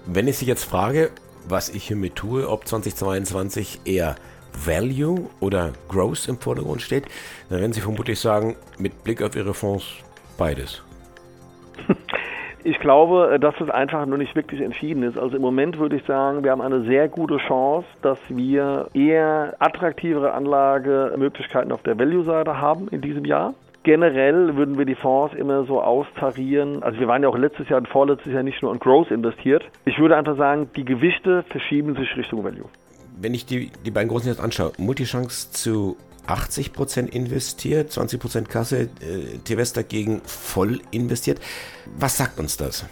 Wenn 0.06 0.26
ich 0.26 0.38
Sie 0.38 0.46
jetzt 0.46 0.64
frage, 0.64 1.10
was 1.48 1.68
ich 1.68 1.84
hiermit 1.84 2.16
tue, 2.16 2.48
ob 2.48 2.66
2022 2.66 3.80
eher 3.84 4.16
Value 4.54 5.28
oder 5.40 5.72
Growth 5.88 6.28
im 6.28 6.38
Vordergrund 6.38 6.82
steht, 6.82 7.04
dann 7.48 7.60
werden 7.60 7.72
Sie 7.72 7.80
vermutlich 7.80 8.18
sagen, 8.20 8.56
mit 8.78 9.04
Blick 9.04 9.22
auf 9.22 9.36
Ihre 9.36 9.54
Fonds 9.54 9.84
beides. 10.38 10.82
Ich 12.64 12.78
glaube, 12.78 13.38
dass 13.40 13.60
es 13.60 13.70
einfach 13.70 14.06
nur 14.06 14.18
nicht 14.18 14.36
wirklich 14.36 14.60
entschieden 14.60 15.02
ist. 15.02 15.18
Also 15.18 15.34
im 15.34 15.42
Moment 15.42 15.80
würde 15.80 15.96
ich 15.96 16.04
sagen, 16.04 16.44
wir 16.44 16.52
haben 16.52 16.60
eine 16.60 16.82
sehr 16.82 17.08
gute 17.08 17.38
Chance, 17.38 17.88
dass 18.02 18.18
wir 18.28 18.86
eher 18.94 19.56
attraktivere 19.58 20.32
Anlagemöglichkeiten 20.32 21.72
auf 21.72 21.82
der 21.82 21.98
Value-Seite 21.98 22.60
haben 22.60 22.86
in 22.88 23.00
diesem 23.00 23.24
Jahr. 23.24 23.54
Generell 23.82 24.54
würden 24.54 24.78
wir 24.78 24.84
die 24.84 24.94
Fonds 24.94 25.34
immer 25.34 25.64
so 25.64 25.82
austarieren. 25.82 26.84
Also 26.84 27.00
wir 27.00 27.08
waren 27.08 27.24
ja 27.24 27.28
auch 27.28 27.36
letztes 27.36 27.68
Jahr 27.68 27.80
und 27.80 27.88
vorletztes 27.88 28.32
Jahr 28.32 28.44
nicht 28.44 28.62
nur 28.62 28.72
in 28.72 28.78
Growth 28.78 29.10
investiert. 29.10 29.64
Ich 29.84 29.98
würde 29.98 30.16
einfach 30.16 30.36
sagen, 30.36 30.70
die 30.76 30.84
Gewichte 30.84 31.42
verschieben 31.48 31.96
sich 31.96 32.16
Richtung 32.16 32.44
Value 32.44 32.66
wenn 33.20 33.34
ich 33.34 33.46
die, 33.46 33.70
die 33.84 33.90
beiden 33.90 34.08
großen 34.08 34.28
jetzt 34.28 34.40
anschaue, 34.40 34.72
Multichance 34.78 35.50
zu 35.52 35.96
80% 36.26 37.08
investiert, 37.08 37.90
20% 37.90 38.48
Kasse, 38.48 38.82
äh, 39.00 39.38
T-West 39.44 39.76
dagegen 39.76 40.22
voll 40.24 40.80
investiert. 40.90 41.40
Was 41.98 42.16
sagt 42.16 42.38
uns 42.38 42.56
das? 42.56 42.86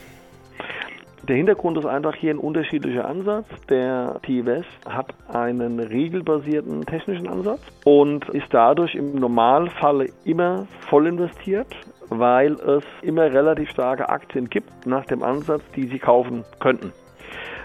Der 1.29 1.37
Hintergrund 1.37 1.79
ist 1.79 1.87
einfach 1.87 2.17
hier 2.17 2.33
ein 2.35 2.39
unterschiedlicher 2.39 3.07
Ansatz. 3.07 3.47
Der 3.69 4.19
T-West 4.25 4.67
hat 4.89 5.15
einen 5.29 5.79
regelbasierten 5.79 6.85
technischen 6.87 7.29
Ansatz 7.29 7.61
und 7.85 8.29
ist 8.31 8.49
dadurch 8.51 8.95
im 8.95 9.15
Normalfall 9.15 10.09
immer 10.25 10.67
voll 10.89 11.07
investiert, 11.07 11.69
weil 12.09 12.55
es 12.55 12.83
immer 13.03 13.33
relativ 13.33 13.71
starke 13.71 14.09
Aktien 14.09 14.49
gibt 14.49 14.87
nach 14.87 15.07
dem 15.07 15.23
Ansatz, 15.23 15.63
die 15.77 15.87
sie 15.87 15.99
kaufen 15.99 16.45
könnten. 16.59 16.93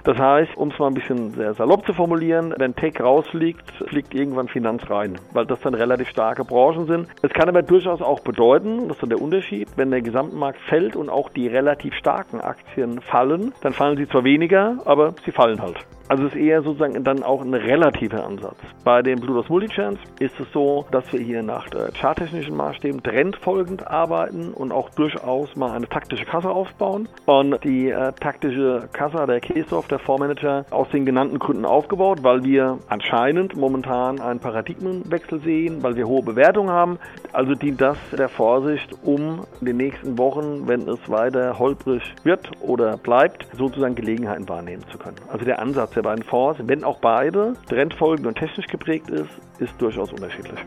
Das 0.06 0.20
heißt, 0.20 0.56
um 0.56 0.70
es 0.70 0.78
mal 0.78 0.88
ein 0.88 0.94
bisschen 0.94 1.32
sehr 1.32 1.56
salopp 1.56 1.84
zu 1.84 1.92
formulieren, 1.92 2.54
wenn 2.58 2.76
Tech 2.76 3.02
rausfliegt, 3.02 3.72
fliegt 3.90 4.14
irgendwann 4.14 4.48
Finanz 4.48 4.88
rein, 4.88 5.18
weil 5.34 5.48
das 5.48 5.60
dann 5.62 5.74
relativ 5.74 6.10
starke 6.10 6.44
Branchen 6.44 6.86
sind. 6.86 7.08
Es 7.24 7.32
kann 7.32 7.50
aber 7.50 7.64
durchaus 7.64 8.04
auch 8.04 8.20
bedeuten, 8.20 8.88
das 8.88 8.98
ist 8.98 9.02
dann 9.02 9.10
der 9.10 9.22
Unterschied, 9.22 9.68
wenn 9.78 9.90
der 9.90 10.04
Gesamtmarkt 10.04 10.60
fällt 10.70 10.96
und 10.96 11.10
auch 11.10 11.30
die 11.30 11.48
relativ 11.48 11.96
starken 11.96 12.40
Aktien 12.40 13.02
fallen, 13.02 13.52
dann 13.62 13.74
fallen 13.74 13.98
sie 13.98 14.08
zwar 14.08 14.24
weniger, 14.24 14.78
aber 14.86 15.16
sie 15.26 15.32
fallen 15.32 15.60
halt. 15.60 15.78
Also 16.08 16.28
es 16.28 16.34
ist 16.34 16.40
eher 16.40 16.62
sozusagen 16.62 17.04
dann 17.04 17.24
auch 17.24 17.42
ein 17.42 17.54
relativer 17.54 18.26
Ansatz. 18.26 18.58
Bei 18.84 19.02
dem 19.02 19.20
Bluetooth 19.20 19.50
Multichance 19.50 20.00
ist 20.20 20.40
es 20.40 20.46
so, 20.54 20.86
dass 20.92 21.12
wir 21.12 21.20
hier 21.20 21.42
nach 21.42 21.68
charttechnischen 22.00 22.56
Maßstäben 22.56 23.02
trendfolgend 23.02 23.88
arbeiten 23.88 24.54
und 24.54 24.72
auch 24.72 24.92
durchaus 24.92 25.56
mal 25.56 25.72
eine 25.72 25.90
taktische 25.90 26.26
Kasse 26.26 26.50
aufbauen. 26.50 27.10
Und 27.26 27.64
die 27.64 27.90
äh, 27.90 28.12
taktische 28.14 28.88
Kasse, 28.94 29.26
der 29.26 29.40
Kesov, 29.40 29.88
der 29.88 29.98
Fondsmanager, 29.98 30.66
aus 30.70 30.90
den 30.90 31.06
genannten 31.06 31.40
Gründen 31.40 31.66
aufgebaut, 31.66 32.20
weil 32.22 32.44
wir 32.44 32.78
anscheinend 32.88 33.56
momentan 33.56 34.22
einen 34.22 34.40
Paradigmenwechsel 34.40 35.42
sehen, 35.42 35.82
weil 35.82 35.96
wir 35.96 36.08
hohe 36.08 36.22
Bewertungen 36.22 36.70
haben. 36.70 37.00
Also 37.34 37.56
dient 37.56 37.82
das 37.82 37.98
der 38.16 38.30
Vorsicht, 38.30 38.94
um 39.04 39.42
in 39.60 39.66
den 39.66 39.78
nächsten 39.78 40.20
Wochen, 40.20 40.68
wenn 40.68 40.88
es 40.88 41.00
weiter 41.10 41.58
holprig 41.58 42.04
wird 42.24 42.52
oder 42.62 42.98
bleibt, 42.98 43.48
sozusagen 43.58 43.96
Gelegenheiten 43.96 44.48
wahrnehmen 44.48 44.84
zu 44.92 45.00
können. 45.00 45.18
Also 45.32 45.46
der 45.46 45.60
Ansatz 45.60 45.95
der 45.96 46.04
beiden 46.04 46.24
Fonds, 46.24 46.60
wenn 46.64 46.84
auch 46.84 47.00
beide 47.00 47.54
trendfolgend 47.70 48.28
und 48.28 48.38
technisch 48.38 48.68
geprägt 48.68 49.10
ist, 49.10 49.30
ist 49.60 49.74
durchaus 49.80 50.12
unterschiedlich. 50.12 50.60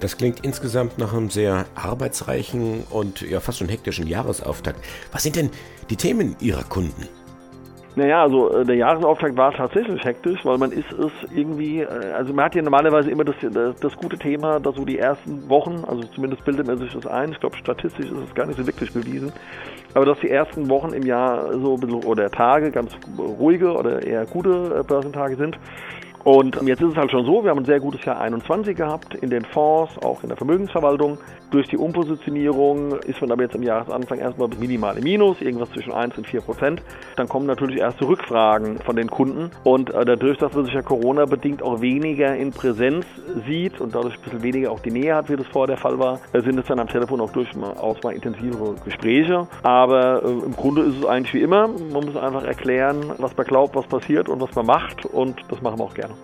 Das 0.00 0.16
klingt 0.16 0.40
insgesamt 0.44 0.98
nach 0.98 1.12
einem 1.12 1.28
sehr 1.28 1.66
arbeitsreichen 1.74 2.84
und 2.90 3.20
ja 3.20 3.38
fast 3.40 3.58
schon 3.58 3.68
hektischen 3.68 4.06
Jahresauftakt. 4.06 4.80
Was 5.12 5.22
sind 5.22 5.36
denn 5.36 5.50
die 5.90 5.96
Themen 5.96 6.36
Ihrer 6.40 6.64
Kunden? 6.64 7.06
Naja, 7.96 8.22
also 8.22 8.50
äh, 8.52 8.64
der 8.64 8.76
Jahresauftakt 8.76 9.36
war 9.36 9.52
tatsächlich 9.52 10.02
hektisch, 10.04 10.44
weil 10.44 10.58
man 10.58 10.70
ist 10.70 10.92
es 10.92 11.10
irgendwie, 11.34 11.80
äh, 11.80 12.12
also 12.16 12.32
man 12.32 12.44
hat 12.44 12.54
ja 12.54 12.62
normalerweise 12.62 13.10
immer 13.10 13.24
das, 13.24 13.34
das, 13.42 13.76
das, 13.80 13.96
gute 13.96 14.16
Thema, 14.16 14.60
dass 14.60 14.76
so 14.76 14.84
die 14.84 14.98
ersten 14.98 15.48
Wochen, 15.48 15.84
also 15.86 16.04
zumindest 16.14 16.44
bildet 16.44 16.68
man 16.68 16.78
sich 16.78 16.92
das 16.92 17.06
ein, 17.06 17.32
ich 17.32 17.40
glaube 17.40 17.56
statistisch 17.56 18.06
ist 18.06 18.18
es 18.28 18.34
gar 18.34 18.46
nicht 18.46 18.58
so 18.58 18.66
wirklich 18.66 18.92
bewiesen, 18.92 19.32
aber 19.94 20.04
dass 20.04 20.20
die 20.20 20.30
ersten 20.30 20.68
Wochen 20.68 20.92
im 20.92 21.04
Jahr 21.04 21.52
so 21.52 21.78
oder 22.04 22.30
Tage 22.30 22.70
ganz 22.70 22.92
ruhige 23.18 23.72
oder 23.72 24.02
eher 24.02 24.26
gute 24.26 24.80
äh, 24.80 24.82
Börsentage 24.82 25.36
sind. 25.36 25.58
Und 26.24 26.60
jetzt 26.62 26.82
ist 26.82 26.92
es 26.92 26.96
halt 26.96 27.10
schon 27.10 27.24
so, 27.24 27.42
wir 27.42 27.50
haben 27.50 27.60
ein 27.60 27.64
sehr 27.64 27.80
gutes 27.80 28.04
Jahr 28.04 28.20
21 28.20 28.76
gehabt 28.76 29.14
in 29.14 29.30
den 29.30 29.44
Fonds, 29.44 29.96
auch 30.02 30.22
in 30.22 30.28
der 30.28 30.36
Vermögensverwaltung. 30.36 31.18
Durch 31.50 31.66
die 31.66 31.78
Umpositionierung 31.78 32.92
ist 33.00 33.20
man 33.20 33.32
aber 33.32 33.42
jetzt 33.42 33.56
im 33.56 33.62
Jahresanfang 33.62 34.18
erstmal 34.18 34.48
bis 34.48 34.60
minimale 34.60 35.00
Minus, 35.00 35.40
irgendwas 35.40 35.70
zwischen 35.70 35.92
1 35.92 36.16
und 36.16 36.26
4 36.26 36.42
Prozent. 36.42 36.82
Dann 37.16 37.28
kommen 37.28 37.46
natürlich 37.46 37.80
erste 37.80 38.06
Rückfragen 38.06 38.78
von 38.78 38.94
den 38.94 39.10
Kunden. 39.10 39.50
Und 39.64 39.90
äh, 39.90 40.04
dadurch, 40.04 40.38
dass 40.38 40.52
man 40.52 40.66
sich 40.66 40.74
ja 40.74 40.82
Corona-bedingt 40.82 41.62
auch 41.62 41.80
weniger 41.80 42.36
in 42.36 42.52
Präsenz 42.52 43.06
sieht 43.46 43.80
und 43.80 43.94
dadurch 43.94 44.16
ein 44.16 44.22
bisschen 44.22 44.42
weniger 44.42 44.70
auch 44.70 44.80
die 44.80 44.92
Nähe 44.92 45.14
hat, 45.14 45.28
wie 45.28 45.36
das 45.36 45.46
vorher 45.48 45.74
der 45.74 45.78
Fall 45.78 45.98
war, 45.98 46.20
äh, 46.32 46.40
sind 46.42 46.58
es 46.58 46.66
dann 46.66 46.78
am 46.78 46.88
Telefon 46.88 47.20
auch 47.20 47.32
durchaus 47.32 48.02
mal 48.02 48.12
intensivere 48.12 48.74
Gespräche. 48.84 49.48
Aber 49.62 50.22
äh, 50.22 50.28
im 50.28 50.54
Grunde 50.54 50.82
ist 50.82 50.98
es 50.98 51.06
eigentlich 51.06 51.34
wie 51.34 51.42
immer. 51.42 51.66
Man 51.66 52.04
muss 52.04 52.16
einfach 52.16 52.44
erklären, 52.44 53.12
was 53.18 53.36
man 53.36 53.46
glaubt, 53.46 53.74
was 53.74 53.86
passiert 53.86 54.28
und 54.28 54.40
was 54.40 54.54
man 54.54 54.66
macht. 54.66 55.04
Und 55.06 55.36
das 55.48 55.60
machen 55.62 55.78
wir 55.78 55.84
auch 55.84 55.94
gerne. 55.94 56.14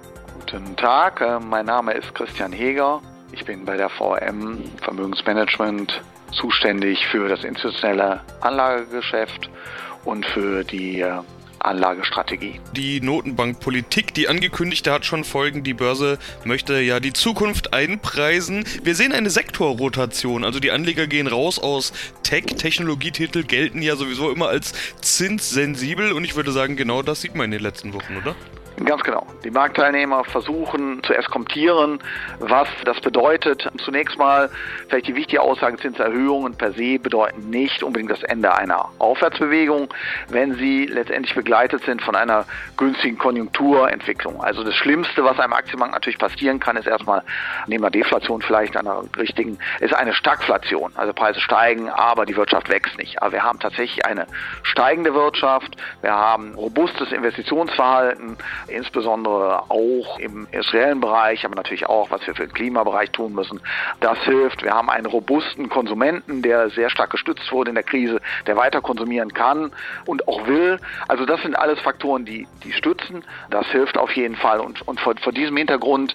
Guten 0.48 0.76
Tag, 0.76 1.20
äh, 1.20 1.40
mein 1.40 1.66
Name 1.66 1.92
ist 1.94 2.14
Christian 2.14 2.52
Heger. 2.52 3.02
Ich 3.32 3.44
bin 3.44 3.64
bei 3.64 3.76
der 3.76 3.88
VM 3.88 4.62
Vermögensmanagement 4.80 6.00
zuständig 6.30 7.04
für 7.08 7.28
das 7.28 7.42
institutionelle 7.42 8.20
Anlagegeschäft 8.42 9.50
und 10.04 10.24
für 10.24 10.62
die 10.62 11.00
äh, 11.00 11.14
Anlagestrategie. 11.58 12.60
Die 12.76 13.00
Notenbankpolitik, 13.00 14.14
die 14.14 14.28
angekündigte, 14.28 14.92
hat 14.92 15.04
schon 15.04 15.24
Folgen. 15.24 15.64
Die 15.64 15.74
Börse 15.74 16.16
möchte 16.44 16.78
ja 16.78 17.00
die 17.00 17.12
Zukunft 17.12 17.74
einpreisen. 17.74 18.64
Wir 18.84 18.94
sehen 18.94 19.12
eine 19.12 19.30
Sektorrotation. 19.30 20.44
Also 20.44 20.60
die 20.60 20.70
Anleger 20.70 21.08
gehen 21.08 21.26
raus 21.26 21.58
aus 21.58 21.92
Tech. 22.22 22.44
Technologietitel 22.56 23.42
gelten 23.42 23.82
ja 23.82 23.96
sowieso 23.96 24.30
immer 24.30 24.46
als 24.46 24.74
zinssensibel. 25.00 26.12
Und 26.12 26.22
ich 26.22 26.36
würde 26.36 26.52
sagen, 26.52 26.76
genau 26.76 27.02
das 27.02 27.22
sieht 27.22 27.34
man 27.34 27.46
in 27.46 27.50
den 27.50 27.62
letzten 27.62 27.92
Wochen, 27.94 28.16
oder? 28.16 28.36
Ganz 28.84 29.02
genau. 29.02 29.26
Die 29.42 29.50
Marktteilnehmer 29.50 30.22
versuchen 30.24 31.02
zu 31.02 31.14
eskontieren, 31.14 31.98
was 32.40 32.68
das 32.84 33.00
bedeutet. 33.00 33.66
Zunächst 33.78 34.18
mal 34.18 34.50
vielleicht 34.88 35.08
die 35.08 35.14
wichtige 35.14 35.40
Aussage, 35.40 35.78
Zinserhöhungen 35.78 36.54
per 36.56 36.72
se 36.72 36.98
bedeuten 36.98 37.48
nicht 37.48 37.82
unbedingt 37.82 38.10
das 38.10 38.22
Ende 38.24 38.54
einer 38.54 38.90
Aufwärtsbewegung, 38.98 39.88
wenn 40.28 40.56
sie 40.56 40.84
letztendlich 40.86 41.34
begleitet 41.34 41.84
sind 41.84 42.02
von 42.02 42.16
einer 42.16 42.44
günstigen 42.76 43.16
Konjunkturentwicklung. 43.16 44.42
Also 44.42 44.62
das 44.62 44.74
Schlimmste, 44.74 45.24
was 45.24 45.38
einem 45.38 45.54
Aktienmarkt 45.54 45.94
natürlich 45.94 46.18
passieren 46.18 46.60
kann, 46.60 46.76
ist 46.76 46.86
erstmal, 46.86 47.22
neben 47.66 47.80
der 47.80 47.90
Deflation 47.90 48.42
vielleicht 48.42 48.76
einer 48.76 49.04
richtigen, 49.16 49.58
ist 49.80 49.94
eine 49.94 50.12
Stagflation. 50.12 50.92
Also 50.96 51.14
Preise 51.14 51.40
steigen, 51.40 51.88
aber 51.88 52.26
die 52.26 52.36
Wirtschaft 52.36 52.68
wächst 52.68 52.98
nicht. 52.98 53.22
Aber 53.22 53.32
wir 53.32 53.42
haben 53.42 53.58
tatsächlich 53.58 54.04
eine 54.04 54.26
steigende 54.64 55.14
Wirtschaft, 55.14 55.76
wir 56.02 56.12
haben 56.12 56.54
robustes 56.54 57.10
Investitionsverhalten, 57.10 58.36
insbesondere 58.68 59.70
auch 59.70 60.18
im 60.18 60.46
industriellen 60.50 61.00
Bereich, 61.00 61.44
aber 61.44 61.54
natürlich 61.54 61.86
auch, 61.86 62.10
was 62.10 62.26
wir 62.26 62.34
für 62.34 62.46
den 62.46 62.52
Klimabereich 62.52 63.10
tun 63.10 63.32
müssen. 63.32 63.60
Das 64.00 64.18
hilft. 64.24 64.62
Wir 64.62 64.72
haben 64.72 64.90
einen 64.90 65.06
robusten 65.06 65.68
Konsumenten, 65.68 66.42
der 66.42 66.70
sehr 66.70 66.90
stark 66.90 67.10
gestützt 67.10 67.50
wurde 67.52 67.70
in 67.70 67.74
der 67.74 67.84
Krise, 67.84 68.20
der 68.46 68.56
weiter 68.56 68.80
konsumieren 68.80 69.32
kann 69.32 69.72
und 70.04 70.26
auch 70.28 70.46
will. 70.46 70.78
Also 71.08 71.24
das 71.24 71.42
sind 71.42 71.56
alles 71.56 71.80
Faktoren, 71.80 72.24
die, 72.24 72.46
die 72.64 72.72
stützen. 72.72 73.24
Das 73.50 73.66
hilft 73.68 73.98
auf 73.98 74.12
jeden 74.12 74.36
Fall. 74.36 74.60
Und, 74.60 74.86
und 74.86 75.00
vor, 75.00 75.14
vor 75.20 75.32
diesem 75.32 75.56
Hintergrund 75.56 76.14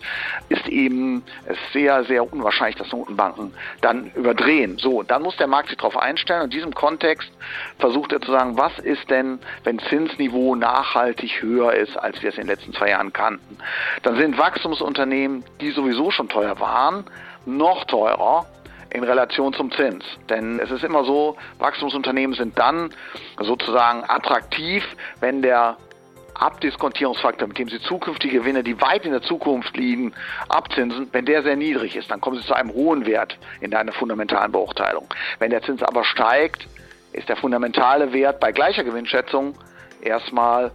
ist 0.49 0.67
eben 0.67 1.23
es 1.45 1.57
sehr, 1.73 2.03
sehr 2.05 2.31
unwahrscheinlich, 2.31 2.77
dass 2.77 2.91
Notenbanken 2.91 3.53
dann 3.81 4.11
überdrehen. 4.15 4.77
So, 4.77 5.03
dann 5.03 5.21
muss 5.21 5.37
der 5.37 5.47
Markt 5.47 5.69
sich 5.69 5.77
darauf 5.77 5.97
einstellen. 5.97 6.45
In 6.45 6.49
diesem 6.49 6.73
Kontext 6.73 7.31
versucht 7.79 8.11
er 8.11 8.21
zu 8.21 8.31
sagen, 8.31 8.57
was 8.57 8.77
ist 8.79 9.09
denn, 9.09 9.39
wenn 9.63 9.79
Zinsniveau 9.79 10.55
nachhaltig 10.55 11.41
höher 11.41 11.73
ist, 11.73 11.97
als 11.97 12.21
wir 12.21 12.29
es 12.29 12.37
in 12.41 12.47
den 12.47 12.55
letzten 12.55 12.73
zwei 12.73 12.89
Jahren 12.89 13.13
kannten. 13.13 13.57
Dann 14.03 14.15
sind 14.17 14.37
Wachstumsunternehmen, 14.37 15.45
die 15.61 15.71
sowieso 15.71 16.11
schon 16.11 16.27
teuer 16.27 16.59
waren, 16.59 17.05
noch 17.45 17.85
teurer 17.85 18.45
in 18.89 19.03
Relation 19.03 19.53
zum 19.53 19.71
Zins. 19.71 20.03
Denn 20.29 20.59
es 20.59 20.71
ist 20.71 20.83
immer 20.83 21.03
so, 21.03 21.37
Wachstumsunternehmen 21.59 22.35
sind 22.35 22.57
dann 22.57 22.93
sozusagen 23.39 24.03
attraktiv, 24.07 24.83
wenn 25.19 25.41
der 25.41 25.77
Abdiskontierungsfaktor, 26.33 27.47
mit 27.47 27.59
dem 27.59 27.69
Sie 27.69 27.79
zukünftige 27.79 28.39
Gewinne, 28.39 28.63
die 28.63 28.81
weit 28.81 29.05
in 29.05 29.11
der 29.11 29.21
Zukunft 29.21 29.77
liegen, 29.77 30.13
abzinsen, 30.49 31.09
wenn 31.11 31.25
der 31.25 31.43
sehr 31.43 31.55
niedrig 31.55 31.95
ist, 31.95 32.09
dann 32.09 32.19
kommen 32.19 32.37
Sie 32.37 32.45
zu 32.45 32.55
einem 32.55 32.73
hohen 32.73 33.05
Wert 33.05 33.37
in 33.59 33.73
einer 33.75 33.91
fundamentalen 33.91 34.51
Beurteilung. 34.51 35.07
Wenn 35.37 35.51
der 35.51 35.61
Zins 35.61 35.83
aber 35.83 36.03
steigt, 36.03 36.67
ist 37.13 37.29
der 37.29 37.35
fundamentale 37.35 38.11
Wert 38.13 38.39
bei 38.39 38.51
gleicher 38.51 38.83
Gewinnschätzung 38.83 39.55
erstmal 40.01 40.71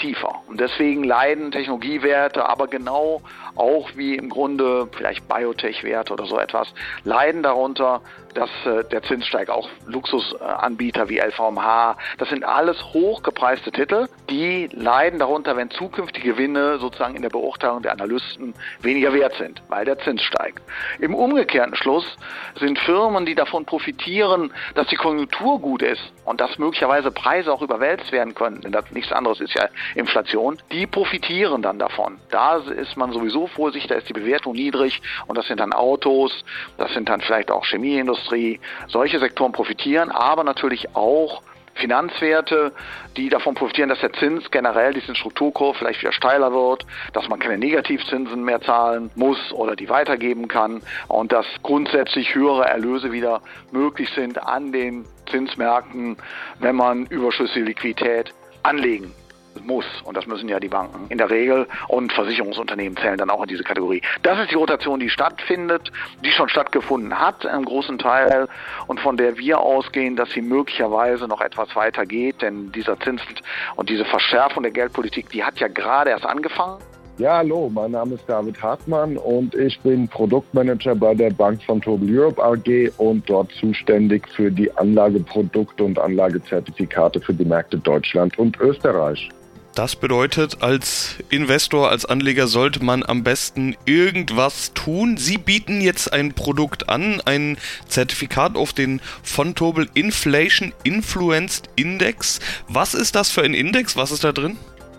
tiefer. 0.00 0.42
Und 0.48 0.60
deswegen 0.60 1.04
leiden 1.04 1.50
Technologiewerte, 1.50 2.48
aber 2.48 2.66
genau 2.66 3.22
auch 3.56 3.90
wie 3.94 4.16
im 4.16 4.28
Grunde 4.28 4.88
vielleicht 4.96 5.28
Biotech-Werte 5.28 6.12
oder 6.12 6.26
so 6.26 6.38
etwas, 6.38 6.72
leiden 7.04 7.42
darunter, 7.42 8.00
dass 8.34 8.50
äh, 8.64 8.84
der 8.84 9.02
Zins 9.02 9.26
steigt. 9.26 9.50
Auch 9.50 9.68
Luxusanbieter 9.86 11.08
wie 11.08 11.18
LVMH, 11.18 11.96
das 12.18 12.28
sind 12.28 12.44
alles 12.44 12.82
hochgepreiste 12.92 13.72
Titel, 13.72 14.08
die 14.28 14.68
leiden 14.72 15.18
darunter, 15.18 15.56
wenn 15.56 15.70
zukünftige 15.70 16.32
Gewinne 16.32 16.78
sozusagen 16.78 17.16
in 17.16 17.22
der 17.22 17.28
Beurteilung 17.28 17.82
der 17.82 17.92
Analysten 17.92 18.54
weniger 18.80 19.12
wert 19.12 19.34
sind, 19.38 19.62
weil 19.68 19.84
der 19.84 19.98
Zins 19.98 20.22
steigt. 20.22 20.62
Im 20.98 21.14
umgekehrten 21.14 21.74
Schluss 21.74 22.04
sind 22.58 22.78
Firmen, 22.78 23.26
die 23.26 23.34
davon 23.34 23.64
profitieren, 23.64 24.52
dass 24.74 24.86
die 24.88 24.96
Konjunktur 24.96 25.60
gut 25.60 25.82
ist 25.82 26.12
und 26.24 26.40
dass 26.40 26.58
möglicherweise 26.58 27.10
Preise 27.10 27.52
auch 27.52 27.62
überwälzt 27.62 28.12
werden 28.12 28.34
können, 28.34 28.60
denn 28.60 28.72
das, 28.72 28.90
nichts 28.92 29.12
anderes 29.12 29.40
ist 29.40 29.54
ja 29.54 29.68
Inflation, 29.94 30.58
die 30.72 30.86
profitieren 30.86 31.62
dann 31.62 31.78
davon. 31.78 32.18
Da 32.30 32.56
ist 32.56 32.96
man 32.96 33.12
sowieso 33.12 33.46
vorsichtig, 33.46 33.88
da 33.88 33.96
ist 33.96 34.08
die 34.08 34.12
Bewertung 34.12 34.54
niedrig 34.54 35.00
und 35.26 35.36
das 35.36 35.46
sind 35.46 35.60
dann 35.60 35.72
Autos, 35.72 36.44
das 36.78 36.92
sind 36.92 37.08
dann 37.08 37.20
vielleicht 37.20 37.50
auch 37.50 37.64
Chemieindustrie, 37.64 38.10
Industrie. 38.10 38.60
Solche 38.88 39.18
Sektoren 39.18 39.52
profitieren, 39.52 40.10
aber 40.10 40.44
natürlich 40.44 40.94
auch 40.94 41.42
Finanzwerte, 41.74 42.72
die 43.16 43.28
davon 43.28 43.54
profitieren, 43.54 43.88
dass 43.88 44.00
der 44.00 44.12
Zins 44.12 44.50
generell 44.50 44.92
diesen 44.92 45.14
Strukturkurve 45.14 45.78
vielleicht 45.78 46.02
wieder 46.02 46.12
steiler 46.12 46.52
wird, 46.52 46.84
dass 47.12 47.28
man 47.28 47.38
keine 47.38 47.56
Negativzinsen 47.56 48.44
mehr 48.44 48.60
zahlen 48.60 49.10
muss 49.14 49.52
oder 49.52 49.76
die 49.76 49.88
weitergeben 49.88 50.48
kann 50.48 50.82
und 51.08 51.32
dass 51.32 51.46
grundsätzlich 51.62 52.34
höhere 52.34 52.66
Erlöse 52.66 53.12
wieder 53.12 53.40
möglich 53.70 54.10
sind 54.14 54.42
an 54.42 54.72
den 54.72 55.06
Zinsmärkten, 55.30 56.16
wenn 56.58 56.76
man 56.76 57.06
überschüssige 57.06 57.64
Liquidität 57.64 58.34
anlegen 58.62 59.14
muss. 59.62 59.84
Und 60.04 60.16
das 60.16 60.26
müssen 60.26 60.48
ja 60.48 60.60
die 60.60 60.68
Banken 60.68 61.06
in 61.08 61.18
der 61.18 61.30
Regel 61.30 61.66
und 61.88 62.12
Versicherungsunternehmen 62.12 62.96
zählen 62.96 63.18
dann 63.18 63.30
auch 63.30 63.42
in 63.42 63.48
diese 63.48 63.62
Kategorie. 63.62 64.02
Das 64.22 64.38
ist 64.38 64.50
die 64.50 64.56
Rotation, 64.56 65.00
die 65.00 65.10
stattfindet, 65.10 65.90
die 66.24 66.30
schon 66.30 66.48
stattgefunden 66.48 67.18
hat, 67.18 67.44
im 67.44 67.64
großen 67.64 67.98
Teil 67.98 68.48
und 68.86 69.00
von 69.00 69.16
der 69.16 69.36
wir 69.38 69.60
ausgehen, 69.60 70.16
dass 70.16 70.30
sie 70.30 70.42
möglicherweise 70.42 71.26
noch 71.28 71.40
etwas 71.40 71.74
weiter 71.76 72.06
geht, 72.06 72.42
denn 72.42 72.72
dieser 72.72 72.98
Zins 73.00 73.22
und 73.76 73.88
diese 73.88 74.04
Verschärfung 74.04 74.62
der 74.62 74.72
Geldpolitik, 74.72 75.28
die 75.30 75.44
hat 75.44 75.58
ja 75.58 75.68
gerade 75.68 76.10
erst 76.10 76.26
angefangen. 76.26 76.78
Ja, 77.20 77.36
hallo, 77.36 77.68
mein 77.68 77.90
Name 77.90 78.14
ist 78.14 78.24
David 78.26 78.62
Hartmann 78.62 79.18
und 79.18 79.54
ich 79.54 79.78
bin 79.80 80.08
Produktmanager 80.08 80.94
bei 80.94 81.14
der 81.14 81.28
Bank 81.30 81.62
von 81.64 81.78
Total 81.78 82.08
Europe 82.10 82.42
AG 82.42 82.90
und 82.96 83.28
dort 83.28 83.52
zuständig 83.52 84.26
für 84.28 84.50
die 84.50 84.74
Anlageprodukte 84.78 85.84
und 85.84 85.98
Anlagezertifikate 85.98 87.20
für 87.20 87.34
die 87.34 87.44
Märkte 87.44 87.76
Deutschland 87.76 88.38
und 88.38 88.58
Österreich. 88.58 89.28
Das 89.74 89.94
bedeutet, 89.94 90.62
als 90.62 91.16
Investor, 91.30 91.90
als 91.90 92.04
Anleger 92.04 92.48
sollte 92.48 92.84
man 92.84 93.04
am 93.04 93.22
besten 93.22 93.76
irgendwas 93.86 94.72
tun. 94.74 95.16
Sie 95.16 95.38
bieten 95.38 95.80
jetzt 95.80 96.12
ein 96.12 96.32
Produkt 96.32 96.88
an, 96.88 97.22
ein 97.24 97.56
Zertifikat 97.86 98.56
auf 98.56 98.72
den 98.72 99.00
Fontobel 99.22 99.88
Inflation 99.94 100.72
Influenced 100.82 101.70
Index. 101.76 102.40
Was 102.68 102.94
ist 102.94 103.14
das 103.14 103.30
für 103.30 103.42
ein 103.42 103.54
Index? 103.54 103.96
Was 103.96 104.10
ist 104.10 104.24
da 104.24 104.32
drin? 104.32 104.56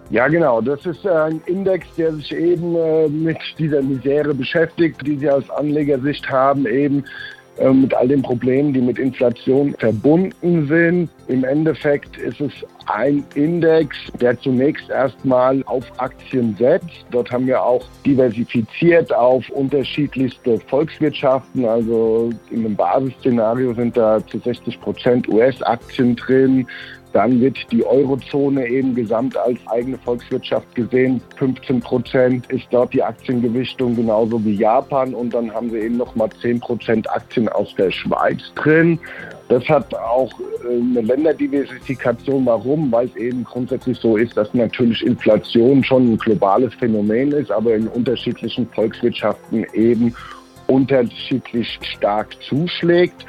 Ja, 0.09 0.29
genau. 0.29 0.61
Das 0.61 0.85
ist 0.85 1.05
ein 1.05 1.41
Index, 1.47 1.85
der 1.97 2.13
sich 2.13 2.33
eben 2.33 2.75
äh, 2.75 3.07
mit 3.09 3.37
dieser 3.57 3.81
Misere 3.81 4.33
beschäftigt, 4.33 5.05
die 5.05 5.17
Sie 5.17 5.29
aus 5.29 5.49
Anlegersicht 5.49 6.29
haben, 6.29 6.65
eben 6.65 6.99
äh, 6.99 7.40
mit 7.69 7.93
all 7.93 8.07
den 8.07 8.21
Problemen, 8.21 8.73
die 8.73 8.81
mit 8.81 8.97
Inflation 8.97 9.73
verbunden 9.77 10.67
sind. 10.67 11.09
Im 11.27 11.43
Endeffekt 11.43 12.17
ist 12.17 12.41
es 12.41 12.51
ein 12.87 13.23
Index, 13.35 13.95
der 14.19 14.39
zunächst 14.39 14.89
erstmal 14.89 15.63
auf 15.65 15.85
Aktien 15.97 16.55
setzt. 16.57 17.05
Dort 17.11 17.31
haben 17.31 17.47
wir 17.47 17.61
auch 17.61 17.85
diversifiziert 18.05 19.13
auf 19.13 19.47
unterschiedlichste 19.51 20.59
Volkswirtschaften. 20.67 21.65
Also 21.65 22.31
in 22.49 22.65
einem 22.65 22.75
Basisszenario 22.75 23.73
sind 23.73 23.95
da 23.95 24.25
zu 24.27 24.39
60 24.39 24.81
Prozent 24.81 25.27
US-Aktien 25.29 26.15
drin, 26.15 26.67
dann 27.13 27.41
wird 27.41 27.57
die 27.71 27.85
Eurozone 27.85 28.67
eben 28.67 28.95
gesamt 28.95 29.35
als 29.37 29.59
eigene 29.67 29.97
Volkswirtschaft 29.97 30.73
gesehen. 30.75 31.21
15 31.37 31.81
Prozent 31.81 32.51
ist 32.51 32.67
dort 32.71 32.93
die 32.93 33.03
Aktiengewichtung, 33.03 33.95
genauso 33.95 34.43
wie 34.45 34.55
Japan. 34.55 35.13
Und 35.13 35.33
dann 35.33 35.53
haben 35.53 35.69
sie 35.69 35.79
eben 35.79 35.97
nochmal 35.97 36.29
10 36.41 36.61
Prozent 36.61 37.09
Aktien 37.09 37.49
aus 37.49 37.75
der 37.75 37.91
Schweiz 37.91 38.39
drin. 38.55 38.99
Das 39.49 39.67
hat 39.67 39.93
auch 39.93 40.31
äh, 40.39 40.73
eine 40.73 41.01
Länderdiversifikation. 41.01 42.45
Warum? 42.45 42.89
Weil 42.91 43.07
es 43.07 43.15
eben 43.17 43.43
grundsätzlich 43.43 43.97
so 43.97 44.15
ist, 44.15 44.37
dass 44.37 44.53
natürlich 44.53 45.05
Inflation 45.05 45.83
schon 45.83 46.13
ein 46.13 46.17
globales 46.17 46.73
Phänomen 46.75 47.33
ist, 47.33 47.51
aber 47.51 47.75
in 47.75 47.89
unterschiedlichen 47.89 48.67
Volkswirtschaften 48.69 49.65
eben 49.73 50.15
unterschiedlich 50.67 51.77
stark 51.81 52.29
zuschlägt 52.41 53.25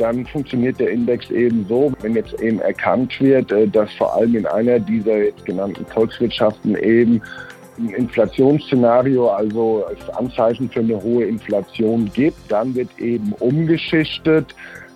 dann 0.00 0.26
funktioniert 0.26 0.80
der 0.80 0.90
Index 0.90 1.30
eben 1.30 1.66
so, 1.68 1.92
wenn 2.00 2.14
jetzt 2.14 2.40
eben 2.40 2.60
erkannt 2.60 3.20
wird, 3.20 3.52
äh, 3.52 3.68
dass 3.68 3.92
vor 3.94 4.14
allem 4.14 4.34
in 4.34 4.46
einer 4.46 4.78
dieser 4.78 5.24
jetzt 5.24 5.44
genannten 5.44 5.84
Volkswirtschaften 5.86 6.76
eben 6.76 7.20
ein 7.78 7.90
Inflationsszenario, 7.90 9.28
also 9.28 9.84
es 9.92 10.08
Anzeichen 10.16 10.70
für 10.70 10.80
eine 10.80 11.00
hohe 11.02 11.24
Inflation 11.24 12.10
gibt, 12.14 12.38
dann 12.48 12.74
wird 12.74 12.90
eben 12.98 13.32
umgeschichtet. 13.40 14.54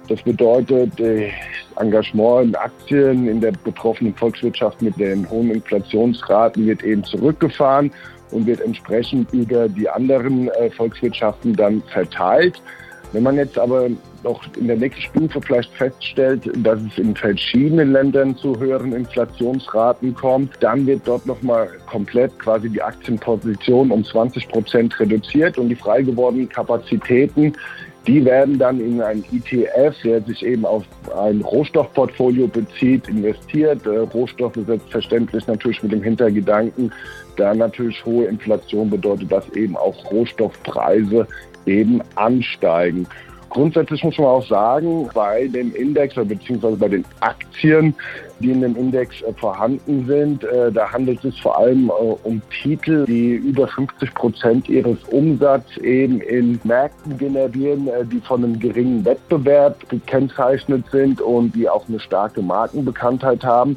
Das 0.09 0.21
bedeutet, 0.23 0.99
äh, 1.01 1.31
Engagement 1.77 2.49
in 2.49 2.55
Aktien 2.57 3.29
in 3.29 3.41
der 3.41 3.53
betroffenen 3.53 4.15
Volkswirtschaft 4.15 4.81
mit 4.81 4.99
den 4.99 5.29
hohen 5.29 5.51
Inflationsraten 5.51 6.67
wird 6.67 6.83
eben 6.83 7.05
zurückgefahren 7.05 7.91
und 8.31 8.47
wird 8.47 8.61
entsprechend 8.61 9.33
über 9.33 9.69
die 9.69 9.89
anderen 9.89 10.49
äh, 10.49 10.71
Volkswirtschaften 10.71 11.55
dann 11.55 11.83
verteilt. 11.93 12.61
Wenn 13.15 13.23
man 13.23 13.37
jetzt 13.37 13.57
aber 13.57 13.89
noch 14.25 14.43
in 14.57 14.67
der 14.67 14.77
nächsten 14.77 15.03
Stufe 15.03 15.41
vielleicht 15.41 15.73
feststellt, 15.75 16.51
dass 16.57 16.81
es 16.83 16.99
in 16.99 17.15
verschiedenen 17.15 17.93
Ländern 17.93 18.37
zu 18.37 18.59
höheren 18.59 18.93
Inflationsraten 18.93 20.15
kommt, 20.15 20.53
dann 20.59 20.85
wird 20.85 21.03
dort 21.05 21.25
nochmal 21.25 21.69
komplett 21.87 22.37
quasi 22.41 22.69
die 22.69 22.83
Aktienposition 22.83 23.93
um 23.93 24.05
20 24.05 24.49
Prozent 24.49 24.99
reduziert 24.99 25.59
und 25.59 25.69
die 25.69 25.77
frei 25.77 26.03
gewordenen 26.03 26.49
Kapazitäten 26.49 27.53
die 28.07 28.23
werden 28.25 28.59
dann 28.59 28.81
in 28.81 29.01
ein 29.01 29.25
ETF, 29.33 29.95
der 30.03 30.21
sich 30.23 30.45
eben 30.45 30.67
auf 30.67 30.85
ein 31.17 31.41
Rohstoffportfolio 31.41 32.49
bezieht, 32.49 33.09
investiert. 33.09 33.87
Äh, 33.87 33.99
Rohstoffe 33.99 34.59
selbstverständlich 34.67 35.47
natürlich 35.47 35.83
mit 35.83 35.93
dem 35.93 36.03
Hintergedanken, 36.03 36.93
da 37.37 37.55
natürlich 37.55 38.05
hohe 38.05 38.27
Inflation 38.27 38.91
bedeutet, 38.91 39.33
dass 39.33 39.49
eben 39.55 39.77
auch 39.77 40.11
Rohstoffpreise 40.11 41.27
eben 41.67 42.03
ansteigen. 42.15 43.07
Grundsätzlich 43.55 44.03
muss 44.03 44.19
man 44.19 44.27
auch 44.27 44.47
sagen, 44.49 45.09
bei 45.15 45.47
dem 45.47 45.73
Index 45.77 46.17
beziehungsweise 46.17 46.77
bei 46.77 46.89
den 46.89 47.05
Aktien, 47.21 47.95
die 48.41 48.51
in 48.51 48.63
dem 48.63 48.75
Index 48.75 49.23
äh, 49.23 49.33
vorhanden 49.35 50.07
sind, 50.09 50.43
äh, 50.43 50.73
da 50.73 50.91
handelt 50.91 51.25
es 51.25 51.39
vor 51.39 51.57
allem 51.57 51.89
äh, 51.89 51.93
um 52.25 52.43
Titel, 52.51 53.07
die 53.07 53.35
über 53.35 53.69
50 53.69 54.13
Prozent 54.15 54.69
ihres 54.69 54.99
Umsatzes 55.05 55.77
eben 55.79 56.21
in 56.21 56.59
Märkten 56.65 57.17
generieren, 57.17 57.89
die 58.13 58.21
von 58.23 58.43
einem 58.43 58.59
geringen 58.59 59.05
Wettbewerb 59.05 59.89
gekennzeichnet 59.89 60.85
sind 60.91 61.21
und 61.21 61.55
die 61.55 61.69
auch 61.69 61.89
eine 61.89 62.01
starke 62.01 62.43
Markenbekanntheit 62.43 63.45
haben. 63.45 63.77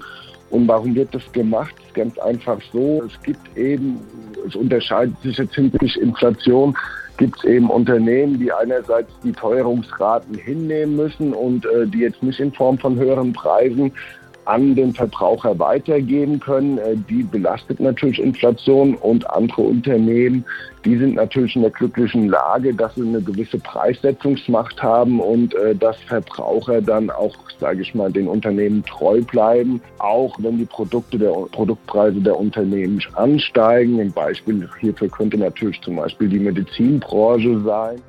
Und 0.50 0.68
warum 0.68 0.96
wird 0.96 1.14
das 1.14 1.32
gemacht? 1.34 1.76
Ganz 1.94 2.18
einfach 2.18 2.58
so. 2.74 3.04
Es 3.06 3.22
gibt 3.22 3.56
eben, 3.56 4.00
es 4.48 4.56
unterscheidet 4.56 5.22
sich 5.22 5.38
jetzt 5.38 5.54
hinsichtlich 5.54 6.02
Inflation 6.02 6.76
gibt 7.18 7.38
es 7.38 7.44
eben 7.44 7.70
Unternehmen, 7.70 8.40
die 8.40 8.52
einerseits 8.52 9.12
die 9.24 9.32
Teuerungsraten 9.32 10.36
hinnehmen 10.36 10.96
müssen 10.96 11.34
und 11.34 11.66
äh, 11.66 11.88
die 11.88 12.00
jetzt 12.00 12.24
nicht 12.24 12.40
in 12.40 12.54
Form 12.54 12.78
von 12.78 12.98
höheren 12.98 13.34
Preisen 13.34 13.92
an 14.48 14.76
den 14.76 14.94
Verbraucher 14.94 15.58
weitergeben 15.60 16.40
können. 16.40 16.78
Äh, 16.78 16.96
die 17.10 17.24
belastet 17.24 17.80
natürlich 17.80 18.20
Inflation 18.20 18.96
und 18.96 19.30
andere 19.30 19.62
Unternehmen, 19.62 20.46
die 20.88 20.96
sind 20.96 21.16
natürlich 21.16 21.54
in 21.56 21.64
der 21.64 21.72
glücklichen 21.72 22.30
Lage, 22.30 22.74
dass 22.74 22.96
sie 22.96 23.02
eine 23.02 23.22
gewisse 23.22 23.60
Preissetzungsmacht 23.60 24.82
haben 24.82 25.20
und 25.20 25.54
äh, 25.56 25.76
dass 25.76 25.98
Verbraucher 26.04 26.82
dann 26.82 27.10
auch, 27.10 27.36
sage 27.60 27.82
ich 27.82 27.94
mal, 27.94 28.10
den 28.10 28.28
Unternehmen 28.28 28.86
treu 28.86 29.22
bleiben, 29.22 29.82
auch 30.00 30.38
wenn 30.40 30.58
die 30.58 30.66
Produkte 30.66 31.18
der 31.18 31.32
Produktpreise 31.52 32.22
der 32.22 32.40
Unternehmen 32.40 33.02
ansteigen. 33.16 34.00
Ein 34.00 34.14
Beispiel 34.14 34.70
hierfür 34.80 35.10
könnte 35.10 35.38
natürlich 35.38 35.82
zum 35.82 35.98
Beispiel 35.98 36.30
die 36.30 36.40
Medizinbranche 36.40 37.60
sein. 37.66 38.02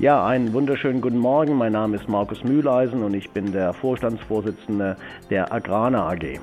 Ja, 0.00 0.26
einen 0.26 0.54
wunderschönen 0.54 1.02
guten 1.02 1.18
Morgen. 1.18 1.56
Mein 1.56 1.72
Name 1.72 1.98
ist 1.98 2.08
Markus 2.08 2.42
Mühleisen 2.42 3.02
und 3.02 3.12
ich 3.12 3.28
bin 3.32 3.52
der 3.52 3.74
Vorstandsvorsitzende 3.74 4.96
der 5.28 5.52
Agrana 5.52 6.08
AG. 6.08 6.40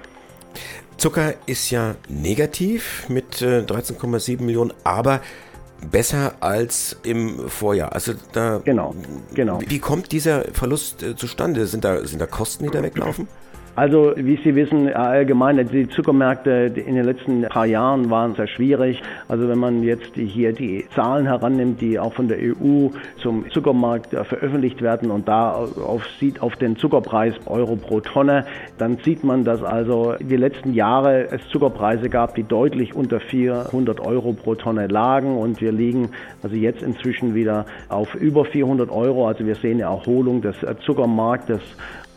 Zucker 0.98 1.34
ist 1.48 1.72
ja 1.72 1.96
negativ 2.08 3.10
mit 3.10 3.38
13,7 3.38 4.44
Millionen, 4.44 4.74
aber 4.84 5.22
besser 5.90 6.36
als 6.40 6.98
im 7.02 7.50
Vorjahr. 7.50 7.94
Also 7.94 8.14
da 8.32 8.62
genau, 8.64 8.94
genau. 9.34 9.60
Wie 9.66 9.80
kommt 9.80 10.12
dieser 10.12 10.44
Verlust 10.54 11.02
äh, 11.02 11.16
zustande? 11.16 11.66
Sind 11.66 11.84
da, 11.84 12.06
sind 12.06 12.22
da 12.22 12.28
Kosten, 12.28 12.66
die 12.66 12.70
da 12.70 12.84
weglaufen? 12.84 13.28
Also, 13.78 14.14
wie 14.16 14.38
Sie 14.38 14.56
wissen, 14.56 14.92
allgemein, 14.92 15.64
die 15.68 15.88
Zuckermärkte 15.88 16.74
in 16.84 16.96
den 16.96 17.06
letzten 17.06 17.44
paar 17.44 17.68
Jahren 17.68 18.10
waren 18.10 18.34
sehr 18.34 18.48
schwierig. 18.48 19.04
Also, 19.28 19.48
wenn 19.48 19.60
man 19.60 19.84
jetzt 19.84 20.16
hier 20.16 20.52
die 20.52 20.88
Zahlen 20.96 21.28
herannimmt, 21.28 21.80
die 21.80 22.00
auch 22.00 22.12
von 22.12 22.28
der 22.28 22.40
EU 22.40 22.88
zum 23.22 23.48
Zuckermarkt 23.52 24.16
veröffentlicht 24.16 24.82
werden 24.82 25.12
und 25.12 25.28
da 25.28 25.52
auf, 25.52 26.08
sieht 26.20 26.42
auf 26.42 26.56
den 26.56 26.78
Zuckerpreis 26.78 27.36
Euro 27.46 27.76
pro 27.76 28.00
Tonne, 28.00 28.46
dann 28.80 28.98
sieht 29.06 29.24
man, 29.24 29.44
dass 29.44 29.62
also 29.62 30.16
die 30.20 30.38
letzten 30.38 30.74
Jahre 30.74 31.28
es 31.30 31.48
Zuckerpreise 31.50 32.10
gab, 32.10 32.34
die 32.34 32.46
deutlich 32.46 32.96
unter 32.96 33.20
400 33.20 34.00
Euro 34.00 34.34
pro 34.34 34.56
Tonne 34.56 34.88
lagen 34.88 35.38
und 35.38 35.62
wir 35.62 35.72
liegen 35.72 36.10
also 36.42 36.56
jetzt 36.56 36.82
inzwischen 36.82 37.36
wieder 37.36 37.68
auf 37.90 38.16
über 38.16 38.44
400 38.44 38.90
Euro. 38.90 39.28
Also 39.28 39.46
wir 39.46 39.54
sehen 39.54 39.74
eine 39.74 39.84
Erholung 39.84 40.42
des 40.42 40.56
Zuckermarktes 40.84 41.62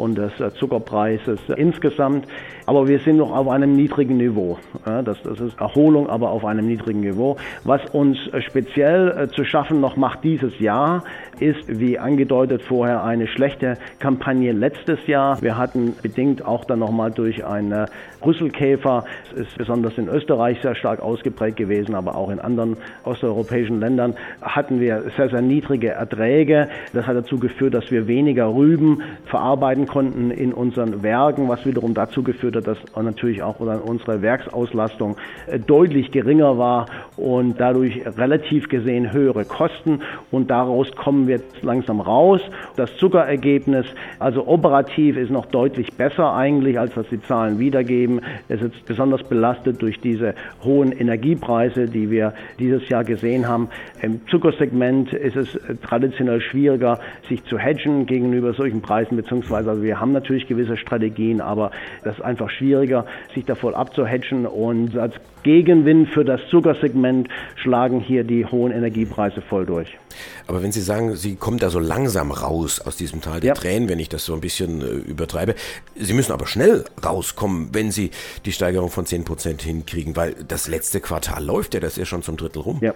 und 0.01 0.17
des 0.17 0.33
Zuckerpreises 0.59 1.39
insgesamt. 1.57 2.27
Aber 2.67 2.89
wir 2.89 2.99
sind 3.01 3.17
noch 3.17 3.33
auf 3.33 3.49
einem 3.49 3.75
niedrigen 3.75 4.17
Niveau. 4.17 4.59
Das, 4.85 5.23
das 5.23 5.41
ist 5.41 5.61
Erholung, 5.61 6.09
aber 6.09 6.31
auf 6.31 6.45
einem 6.45 6.67
niedrigen 6.67 7.01
Niveau. 7.01 7.37
Was 7.65 7.81
uns 7.93 8.19
speziell 8.47 9.09
äh, 9.11 9.29
zu 9.29 9.45
schaffen 9.45 9.81
noch 9.81 9.97
macht 9.97 10.25
dieses 10.25 10.59
Jahr, 10.61 11.05
ist, 11.41 11.81
wie 11.81 11.99
angedeutet 11.99 12.63
vorher, 12.63 13.03
eine 13.05 13.27
schlechte 13.27 13.77
Kampagne 13.99 14.53
letztes 14.53 15.07
Jahr. 15.07 15.41
Wir 15.43 15.57
hatten 15.57 15.95
bedingt 16.03 16.45
auch 16.45 16.65
dann 16.65 16.79
nochmal 16.79 17.11
durch 17.11 17.45
eine 17.45 17.87
Rüsselkäfer, 18.25 19.05
es 19.35 19.43
ist 19.43 19.59
besonders 19.59 19.97
in 19.99 20.09
Österreich 20.09 20.61
sehr 20.63 20.75
stark 20.75 21.01
ausgeprägt 21.01 21.57
gewesen, 21.57 21.95
aber 21.95 22.15
auch 22.15 22.31
in 22.31 22.39
anderen 22.39 22.77
osteuropäischen 23.05 23.81
Ländern 23.81 24.15
hatten 24.43 24.81
wir 24.81 25.05
sehr, 25.17 25.31
sehr 25.31 25.43
niedrige 25.43 25.91
Erträge. 25.91 26.69
Das 26.93 27.07
hat 27.07 27.17
dazu 27.17 27.39
geführt, 27.39 27.75
dass 27.75 27.91
wir 27.91 28.07
weniger 28.07 28.55
Rüben 28.55 29.03
verarbeiten 29.27 29.87
konnten 29.87 30.31
in 30.31 30.53
unseren 30.53 31.03
Werken, 31.03 31.49
was 31.49 31.65
wiederum 31.67 31.95
dazu 31.95 32.23
geführt 32.23 32.57
hat, 32.57 32.67
dass 32.67 32.79
natürlich 33.01 33.43
auch 33.43 33.61
unsere 33.61 34.23
Werksauslastung 34.23 35.17
äh, 35.47 35.59
deutlich 35.59 36.11
geringer 36.11 36.59
war 36.59 36.87
und 37.17 37.61
dadurch 37.61 38.03
relativ 38.19 38.69
gesehen 38.69 39.13
höhere 39.13 39.45
Kosten 39.45 40.01
und 40.31 40.51
daraus 40.51 40.91
kommen 40.93 41.27
wir 41.27 41.37
jetzt 41.37 41.63
langsam 41.63 42.01
raus. 42.01 42.41
Das 42.77 42.97
Zuckerergebnis, 42.97 43.87
also 44.19 44.47
operativ, 44.47 45.17
ist 45.17 45.31
noch 45.31 45.47
deutlich 45.47 45.93
besser 45.95 46.35
eigentlich, 46.35 46.79
als 46.79 46.97
was 46.97 47.09
die 47.09 47.21
Zahlen 47.23 47.59
wiedergeben. 47.59 48.10
Es 48.49 48.61
ist 48.61 48.85
besonders 48.87 49.23
belastet 49.23 49.81
durch 49.81 50.01
diese 50.01 50.35
hohen 50.65 50.93
Energiepreise, 50.93 51.87
die 51.87 52.11
wir 52.11 52.35
dieses 52.59 52.89
Jahr 52.89 53.05
gesehen 53.05 53.47
haben. 53.49 53.69
Im 54.03 54.27
Zuckersegment 54.29 55.13
ist 55.13 55.37
es 55.37 55.59
traditionell 55.83 56.41
schwieriger, 56.41 56.99
sich 57.29 57.45
zu 57.45 57.59
hedgen 57.59 58.07
gegenüber 58.07 58.53
solchen 58.55 58.83
Preisen, 58.83 59.17
beziehungsweise 59.17 59.71
also 59.71 59.83
wir 59.83 60.01
haben 60.01 60.13
natürlich 60.13 60.47
gewisse 60.47 60.77
Strategien, 60.77 61.41
aber 61.41 61.71
das 62.03 62.17
ist 62.17 62.25
einfach 62.25 62.51
schwieriger, 62.51 63.07
sich 63.35 63.45
davor 63.45 63.77
abzuhedgen 63.77 64.47
und 64.47 64.97
als 64.99 65.15
Gegenwind 65.43 66.09
für 66.11 66.25
das 66.25 66.41
Zuckersegment 66.51 67.29
schlagen 67.57 68.01
hier 68.01 68.25
die 68.25 68.45
hohen 68.47 68.73
Energiepreise 68.73 69.41
voll 69.41 69.67
durch. 69.67 69.99
Aber 70.47 70.63
wenn 70.63 70.73
Sie 70.73 70.81
sagen, 70.81 71.17
Sie 71.17 71.37
kommen 71.37 71.59
da 71.59 71.71
so 71.71 71.79
langsam 71.79 72.31
raus 72.31 72.81
aus 72.81 72.97
diesem 72.97 73.21
Tal 73.21 73.41
der 73.41 73.49
ja. 73.49 73.55
Tränen, 73.55 73.89
wenn 73.89 73.99
ich 73.99 74.09
das 74.09 74.25
so 74.25 74.35
ein 74.35 74.41
bisschen 74.41 74.81
äh, 74.81 74.85
übertreibe, 74.85 75.55
Sie 75.97 76.13
müssen 76.13 76.33
aber 76.33 76.47
schnell 76.47 76.85
rauskommen, 77.05 77.71
wenn 77.73 77.91
Sie 77.91 78.11
die 78.45 78.53
Steigerung 78.53 78.91
von 78.91 79.07
10 79.07 79.25
Prozent 79.25 79.63
hinkriegen, 79.63 80.17
weil 80.17 80.35
das 80.47 80.69
letzte 80.69 81.01
Quartal 81.01 81.45
läuft 81.45 81.75
ja, 81.75 81.81
das 81.81 81.93
ist 81.93 81.99
ja 81.99 82.05
schon 82.05 82.23
zum 82.23 82.37
Drittel 82.37 82.63
rum. 82.63 82.79
Ja. 82.81 82.95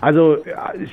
Also 0.00 0.38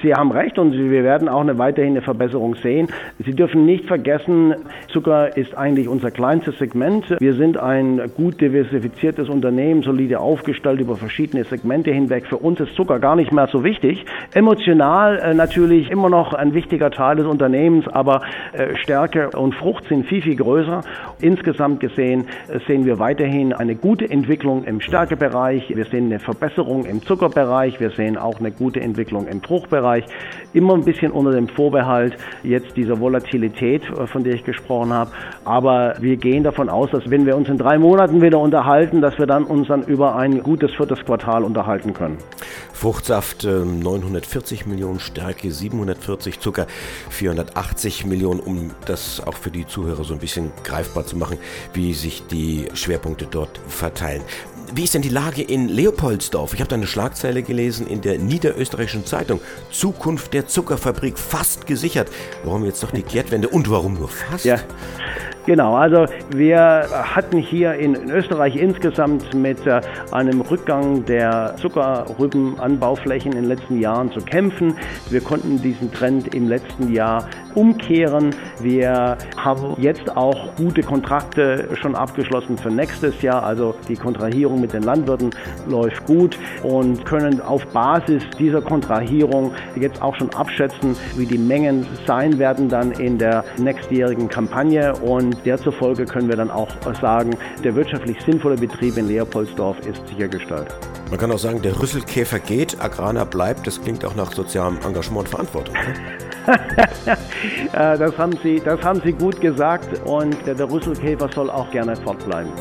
Sie 0.02 0.14
haben 0.14 0.32
recht 0.32 0.60
und 0.60 0.74
wir 0.74 1.04
werden 1.04 1.30
auch 1.30 1.42
eine, 1.42 1.58
weiterhin 1.58 1.92
eine 1.92 2.02
Verbesserung 2.02 2.56
sehen. 2.56 2.88
Sie 3.24 3.34
dürfen 3.34 3.66
nicht 3.66 3.86
vergessen, 3.86 4.56
Zucker 4.92 5.36
ist 5.36 5.58
eigentlich 5.58 5.88
unser 5.88 6.12
kleinstes 6.12 6.58
Segment. 6.58 7.06
Wir 7.20 7.34
sind 7.34 7.58
ein 7.58 8.12
gut 8.16 8.42
diversifiziertes 8.42 9.30
Unternehmen, 9.30 9.84
solide 9.84 10.20
aufgestellt 10.20 10.80
über 10.80 10.96
verschiedene 10.96 11.44
Segmente 11.44 11.92
hinweg. 11.92 12.28
Für 12.28 12.38
uns 12.38 12.60
ist 12.60 12.76
Zucker 12.76 13.00
gar 13.00 13.16
nicht 13.16 13.32
mehr 13.32 13.48
so 13.48 13.64
wichtig. 13.64 14.06
Emotional 14.34 15.18
äh, 15.20 15.34
natürlich 15.34 15.92
immer 15.92 16.10
noch 16.10 16.34
ein 16.34 16.54
wichtiger 16.54 16.92
Teil 16.92 17.18
des 17.18 17.26
Unternehmens, 17.26 17.88
aber 17.88 18.22
äh, 18.54 18.76
Stärke 18.78 19.30
und 19.32 19.56
Frucht 19.56 19.88
sind 19.88 20.06
viel, 20.06 20.22
viel 20.22 20.36
größer. 20.36 20.82
Insgesamt 21.22 21.80
gesehen 21.80 22.26
äh, 22.48 22.60
sehen 22.68 22.86
wir 22.86 23.00
weiterhin 23.00 23.54
eine 23.54 23.76
gute 23.76 24.10
Entwicklung 24.10 24.64
im 24.64 24.82
Stärkebereich. 24.82 25.76
Wir 25.76 25.86
sehen 25.86 26.06
eine 26.06 26.20
Verbesserung 26.20 26.86
im 26.86 27.02
Zuckerbereich. 27.02 27.80
Wir 27.80 27.92
sehen 27.92 28.18
auch 28.18 28.40
eine 28.40 28.52
gute 28.52 28.82
Entwicklung 28.86 29.28
im 29.28 29.42
Fruchtbereich. 29.42 30.06
Immer 30.54 30.76
ein 30.76 30.86
bisschen 30.86 31.12
unter 31.12 31.32
dem 31.32 31.50
Vorbehalt 31.50 32.16
jetzt 32.44 32.78
dieser 32.78 33.00
Volatilität, 33.00 33.84
äh, 33.90 34.08
von 34.08 34.24
der 34.24 34.36
ich 34.36 34.44
gesprochen 34.44 34.94
habe. 34.94 35.12
Aber 35.44 35.96
wir 36.00 36.16
gehen 36.18 36.44
davon 36.44 36.70
aus, 36.70 36.92
dass 36.92 37.10
wenn 37.10 37.26
wir 37.26 37.36
uns 37.36 37.50
in 37.50 37.58
drei 37.58 37.78
Monaten 37.78 38.22
wieder 38.22 38.40
unterhalten, 38.40 39.02
dass 39.02 39.18
wir 39.18 39.26
dann 39.26 39.44
uns 39.44 39.68
dann 39.68 39.84
über 39.84 40.16
ein 40.16 40.42
gutes 40.42 40.74
viertes 40.74 41.04
Quartal 41.04 41.44
unterhalten 41.44 41.94
können. 41.94 42.18
Fruchtsaft 42.74 43.44
940 43.44 44.62
ähm, 44.62 44.72
Millionen, 44.72 45.00
Stärke 45.00 45.52
740, 45.52 46.40
Zucker 46.40 46.68
480 47.10 48.06
Millionen, 48.06 48.40
um 48.40 48.72
das 48.86 49.22
auch 49.26 49.36
für 49.36 49.52
die 49.52 49.66
Zuhörer 49.66 50.04
so 50.04 50.14
ein 50.14 50.20
bisschen 50.20 50.52
greifbar 50.64 51.06
zu 51.06 51.18
machen, 51.18 51.38
wie 51.74 51.94
sich 51.94 52.28
die 52.28 52.68
Schwerpunkte 52.74 53.28
dort 53.30 53.60
verteilen. 53.68 54.22
Wie 54.74 54.84
ist 54.84 54.94
denn 54.94 55.02
die 55.02 55.10
Lage 55.10 55.42
in 55.42 55.70
Leopoldsdorf? 55.70 56.54
Ich 56.54 56.60
habe 56.60 56.70
da 56.70 56.76
eine 56.76 56.88
Schlagzeile 56.88 57.44
gelesen 57.44 57.88
in 57.88 58.02
der 58.02 58.18
Niederösterreichischen 58.18 59.06
Zeitung. 59.06 59.40
Zukunft 59.72 60.34
der 60.34 60.48
Zuckerfabrik 60.48 61.18
fast 61.18 61.68
gesichert. 61.68 62.10
Warum 62.44 62.66
jetzt 62.66 62.82
doch 62.82 62.92
die 62.92 63.04
Kehrtwende 63.04 63.50
und 63.50 63.70
warum 63.70 63.96
nur 63.96 64.10
fast? 64.10 64.46
Ja. 64.46 64.60
Genau, 65.46 65.76
also 65.76 66.08
wir 66.32 66.88
hatten 66.92 67.38
hier 67.38 67.76
in, 67.76 68.10
Österreich 68.10 68.56
insgesamt 68.56 69.32
mit 69.36 69.68
äh, 69.68 69.80
einem 70.12 70.42
Rückgang 70.42 71.06
der 71.06 71.56
Zuckerrübenanbauflächen 71.62 73.32
in 73.34 73.42
den 73.42 73.48
letzten 73.50 73.80
Jahren 73.80 74.12
zu 74.12 74.22
kämpfen. 74.22 74.76
Wir 75.12 75.22
konnten 75.22 75.62
diesen 75.62 75.92
Trend 75.92 76.34
im 76.34 76.48
letzten 76.48 76.92
Jahr 76.92 77.30
umkehren. 77.54 78.36
Wir 78.60 79.18
haben 79.38 79.76
jetzt 79.78 80.16
auch 80.18 80.56
gute 80.56 80.82
Kontrakte 80.82 81.70
schon 81.80 81.96
abgeschlossen 81.96 82.58
für 82.58 82.70
nächstes 82.70 83.22
Jahr. 83.22 83.44
Also 83.44 83.76
die 83.88 83.96
Kontrahierung 83.96 84.62
mit 84.62 84.74
den 84.74 84.84
Landwirten 84.84 85.30
läuft 85.68 86.06
gut 86.06 86.40
und 86.64 87.06
können 87.06 87.40
auf 87.40 87.66
Basis 87.68 88.24
dieser 88.40 88.62
Kontrahierung 88.62 89.54
jetzt 89.76 90.02
auch 90.02 90.16
schon 90.16 90.34
abschätzen, 90.34 90.96
wie 91.16 91.26
die 91.28 91.38
Mengen 91.38 91.86
sein 92.08 92.40
werden 92.40 92.68
dann 92.68 92.92
in 92.94 93.20
der 93.20 93.44
nächstjährigen 93.58 94.28
Kampagne. 94.28 94.94
Und 94.96 95.35
demzufolge 95.44 96.06
können 96.06 96.30
wir 96.30 96.36
dann 96.36 96.52
auch 96.52 96.70
sagen, 97.02 97.38
der 97.64 97.76
wirtschaftlich 97.76 98.22
sinnvolle 98.22 98.56
Betrieb 98.56 98.98
in 98.98 99.08
Leopoldsdorf 99.08 99.80
ist 99.86 100.08
sichergestellt. 100.08 100.74
Man 101.10 101.20
kann 101.20 101.32
auch 101.32 101.40
sagen, 101.40 101.62
der 101.62 101.80
Rüsselkäfer 101.80 102.40
geht, 102.40 102.82
Agrana 102.82 103.26
bleibt. 103.26 103.68
Das 103.68 103.82
klingt 103.82 104.04
auch 104.06 104.16
nach 104.16 104.32
sozialem 104.32 104.78
Engagement 104.86 105.26
und 105.26 105.30
Verantwortung. 105.30 105.76
Äh, 107.74 107.98
das, 107.98 108.18
haben 108.18 108.38
Sie, 108.42 108.62
das 108.64 108.82
haben 108.82 109.02
Sie 109.04 109.12
gut 109.12 109.42
gesagt 109.42 110.00
und 110.06 110.36
der, 110.46 110.56
der 110.56 110.70
Rüsselkäfer 110.70 111.30
soll 111.34 111.50
auch 111.50 111.70
gerne 111.72 111.96
fortbleiben. 111.96 112.52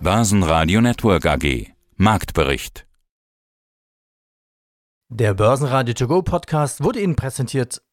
Börsenradio 0.00 0.80
Network 0.80 1.26
AG 1.26 1.72
Marktbericht 1.96 2.86
Der 5.08 5.34
Börsenradio 5.34 5.94
To 5.94 6.06
Go 6.06 6.22
Podcast 6.22 6.84
wurde 6.84 7.00
Ihnen 7.00 7.16
präsentiert 7.16 7.82